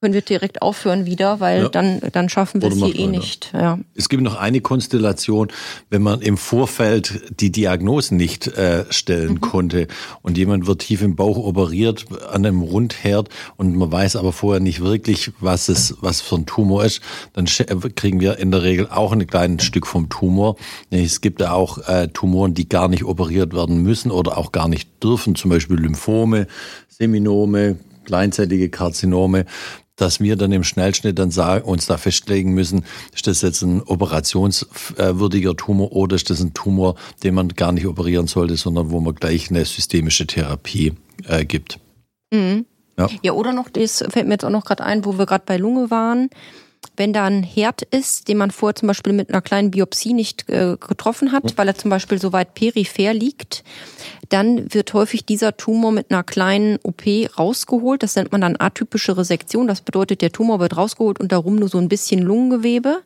können 0.00 0.14
wir 0.14 0.22
direkt 0.22 0.62
aufhören 0.62 1.06
wieder, 1.06 1.40
weil 1.40 1.62
ja. 1.62 1.68
dann, 1.68 2.00
dann 2.12 2.28
schaffen 2.28 2.62
wir 2.62 2.68
es 2.68 2.76
hier 2.76 2.94
eh 2.94 3.06
nicht. 3.08 3.50
Ja. 3.52 3.80
Es 3.96 4.08
gibt 4.08 4.22
noch 4.22 4.36
eine 4.36 4.60
Konstellation, 4.60 5.48
wenn 5.90 6.02
man 6.02 6.20
im 6.20 6.36
Vorfeld 6.36 7.20
die 7.40 7.50
Diagnosen 7.50 8.16
nicht 8.16 8.46
äh, 8.46 8.84
stellen 8.90 9.34
mhm. 9.34 9.40
konnte 9.40 9.88
und 10.22 10.38
jemand 10.38 10.68
wird 10.68 10.82
tief 10.82 11.02
im 11.02 11.16
Bauch 11.16 11.36
operiert 11.36 12.06
an 12.30 12.46
einem 12.46 12.62
Rundherd 12.62 13.28
und 13.56 13.74
man 13.74 13.90
weiß 13.90 14.14
aber 14.14 14.32
vorher 14.32 14.60
nicht 14.60 14.80
wirklich, 14.80 15.32
was 15.40 15.68
es, 15.68 15.96
was 16.00 16.20
für 16.20 16.36
ein 16.36 16.46
Tumor 16.46 16.84
ist, 16.84 17.00
dann 17.32 17.46
kriegen 17.46 18.20
wir 18.20 18.38
in 18.38 18.52
der 18.52 18.62
Regel 18.62 18.86
auch 18.88 19.10
ein 19.10 19.26
kleines 19.26 19.64
Stück 19.64 19.86
vom 19.86 20.08
Tumor. 20.08 20.54
Es 20.90 21.20
gibt 21.20 21.40
ja 21.40 21.52
auch 21.52 21.88
äh, 21.88 22.06
Tumoren, 22.06 22.54
die 22.54 22.68
gar 22.68 22.86
nicht 22.86 23.04
operiert 23.04 23.52
werden 23.52 23.82
müssen 23.82 24.12
oder 24.12 24.38
auch 24.38 24.52
gar 24.52 24.68
nicht 24.68 25.02
dürfen, 25.02 25.34
zum 25.34 25.50
Beispiel 25.50 25.76
Lymphome, 25.76 26.46
Seminome, 26.88 27.78
kleinzellige 28.04 28.68
Karzinome 28.68 29.44
dass 29.98 30.20
wir 30.20 30.36
dann 30.36 30.52
im 30.52 30.64
Schnellschnitt 30.64 31.18
dann 31.18 31.30
sagen, 31.30 31.64
uns 31.64 31.86
da 31.86 31.98
festlegen 31.98 32.54
müssen, 32.54 32.84
ist 33.14 33.26
das 33.26 33.42
jetzt 33.42 33.62
ein 33.62 33.82
operationswürdiger 33.82 35.56
Tumor 35.56 35.92
oder 35.92 36.16
ist 36.16 36.30
das 36.30 36.40
ein 36.40 36.54
Tumor, 36.54 36.94
den 37.22 37.34
man 37.34 37.48
gar 37.48 37.72
nicht 37.72 37.86
operieren 37.86 38.26
sollte, 38.26 38.56
sondern 38.56 38.90
wo 38.90 39.00
man 39.00 39.14
gleich 39.14 39.50
eine 39.50 39.64
systemische 39.64 40.26
Therapie 40.26 40.94
äh, 41.26 41.44
gibt. 41.44 41.78
Mhm. 42.32 42.64
Ja. 42.96 43.08
ja, 43.22 43.32
oder 43.32 43.52
noch, 43.52 43.68
das 43.68 44.04
fällt 44.08 44.26
mir 44.26 44.34
jetzt 44.34 44.44
auch 44.44 44.50
noch 44.50 44.64
gerade 44.64 44.82
ein, 44.82 45.04
wo 45.04 45.18
wir 45.18 45.26
gerade 45.26 45.44
bei 45.46 45.56
Lunge 45.56 45.90
waren 45.90 46.30
wenn 46.96 47.12
da 47.12 47.26
ein 47.26 47.42
Herd 47.42 47.82
ist, 47.82 48.28
den 48.28 48.38
man 48.38 48.50
vorher 48.50 48.74
zum 48.74 48.88
Beispiel 48.88 49.12
mit 49.12 49.30
einer 49.30 49.40
kleinen 49.40 49.70
Biopsie 49.70 50.12
nicht 50.12 50.48
äh, 50.48 50.76
getroffen 50.76 51.32
hat, 51.32 51.56
weil 51.56 51.68
er 51.68 51.76
zum 51.76 51.90
Beispiel 51.90 52.18
so 52.18 52.32
weit 52.32 52.54
peripher 52.54 53.14
liegt, 53.14 53.62
dann 54.28 54.72
wird 54.74 54.92
häufig 54.94 55.24
dieser 55.24 55.56
Tumor 55.56 55.92
mit 55.92 56.10
einer 56.10 56.24
kleinen 56.24 56.78
OP 56.82 57.02
rausgeholt. 57.38 58.02
Das 58.02 58.16
nennt 58.16 58.32
man 58.32 58.40
dann 58.40 58.56
atypische 58.58 59.16
Resektion. 59.16 59.68
Das 59.68 59.80
bedeutet, 59.80 60.20
der 60.22 60.32
Tumor 60.32 60.60
wird 60.60 60.76
rausgeholt 60.76 61.20
und 61.20 61.32
darum 61.32 61.56
nur 61.56 61.68
so 61.68 61.78
ein 61.78 61.88
bisschen 61.88 62.20
Lungengewebe. 62.20 63.02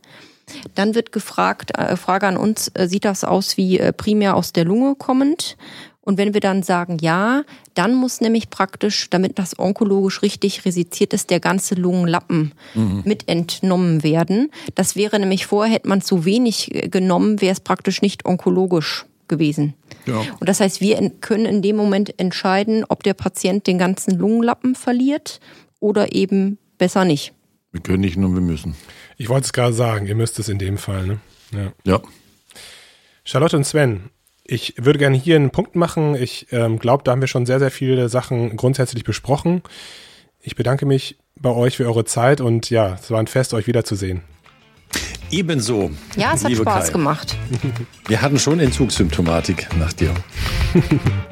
Dann 0.75 0.95
wird 0.95 1.13
gefragt, 1.13 1.77
äh, 1.79 1.97
Frage 1.97 2.27
an 2.27 2.37
uns, 2.37 2.71
äh, 2.75 2.89
sieht 2.89 3.05
das 3.05 3.25
aus 3.25 3.57
wie 3.57 3.79
äh, 3.79 3.93
primär 3.93 4.37
aus 4.37 4.53
der 4.53 4.65
Lunge 4.65 4.95
kommend? 4.97 5.57
Und 6.05 6.19
wenn 6.19 6.35
wir 6.35 6.41
dann 6.41 6.63
sagen 6.63 6.99
ja, 7.01 7.45
dann 7.75 7.95
muss 7.95 8.21
nämlich 8.21 8.51
praktisch, 8.51 9.09
damit 9.09 9.39
das 9.39 9.59
onkologisch 9.59 10.23
richtig 10.23 10.65
resiziert 10.65 11.15
ist, 11.15 11.31
der 11.31 11.39
ganze 11.39 11.77
Lungenlappen 11.77 12.53
mhm. 12.75 13.03
mit 13.05 13.29
entnommen 13.29 14.03
werden. 14.03 14.51
Das 14.75 14.97
wäre 14.97 15.19
nämlich 15.21 15.47
vorher, 15.47 15.75
hätte 15.75 15.89
man 15.89 16.03
zu 16.03 16.25
wenig 16.25 16.75
äh, 16.75 16.89
genommen, 16.89 17.41
wäre 17.41 17.53
es 17.53 17.61
praktisch 17.61 18.03
nicht 18.03 18.27
onkologisch 18.27 19.07
gewesen. 19.29 19.75
Ja. 20.07 20.21
Und 20.41 20.49
das 20.49 20.61
heißt, 20.61 20.81
wir 20.81 21.11
können 21.21 21.47
in 21.47 21.63
dem 21.63 21.77
Moment 21.77 22.19
entscheiden, 22.19 22.85
ob 22.89 23.05
der 23.05 23.15
Patient 23.15 23.67
den 23.67 23.79
ganzen 23.79 24.19
Lungenlappen 24.19 24.75
verliert 24.75 25.41
oder 25.79 26.13
eben 26.13 26.59
besser 26.79 27.05
nicht. 27.05 27.33
Wir 27.71 27.81
können 27.81 28.01
nicht, 28.01 28.17
nur 28.17 28.35
wir 28.35 28.41
müssen. 28.41 28.75
Ich 29.17 29.29
wollte 29.29 29.47
es 29.47 29.53
gerade 29.53 29.73
sagen, 29.73 30.07
ihr 30.07 30.17
müsst 30.17 30.39
es 30.39 30.49
in 30.49 30.59
dem 30.59 30.79
Fall. 30.79 31.07
Ne? 31.07 31.21
Ja. 31.53 31.73
ja. 31.85 32.03
Charlotte 33.25 33.57
und 33.57 33.65
Sven, 33.65 34.11
ich 34.45 34.75
würde 34.77 34.99
gerne 34.99 35.17
hier 35.17 35.37
einen 35.37 35.51
Punkt 35.51 35.77
machen. 35.77 36.15
Ich 36.15 36.49
ähm, 36.51 36.79
glaube, 36.79 37.05
da 37.05 37.13
haben 37.13 37.21
wir 37.21 37.29
schon 37.29 37.47
sehr, 37.47 37.59
sehr 37.59 37.71
viele 37.71 38.09
Sachen 38.09 38.57
grundsätzlich 38.57 39.05
besprochen. 39.05 39.63
Ich 40.41 40.57
bedanke 40.57 40.87
mich 40.87 41.19
bei 41.37 41.51
euch 41.51 41.77
für 41.77 41.87
eure 41.87 42.05
Zeit 42.05 42.41
und 42.41 42.71
ja, 42.71 42.95
es 43.01 43.11
war 43.11 43.21
ein 43.21 43.27
Fest, 43.27 43.55
euch 43.55 43.67
wiederzusehen. 43.67 44.23
Ebenso. 45.31 45.91
Ja, 46.17 46.35
es 46.35 46.45
hat 46.45 46.53
Spaß 46.53 46.87
Kai. 46.87 46.93
gemacht. 46.93 47.37
Wir 48.07 48.21
hatten 48.21 48.39
schon 48.39 48.61
Entzugssymptomatik 48.61 49.69
nach 49.79 49.93
dir. 49.93 50.15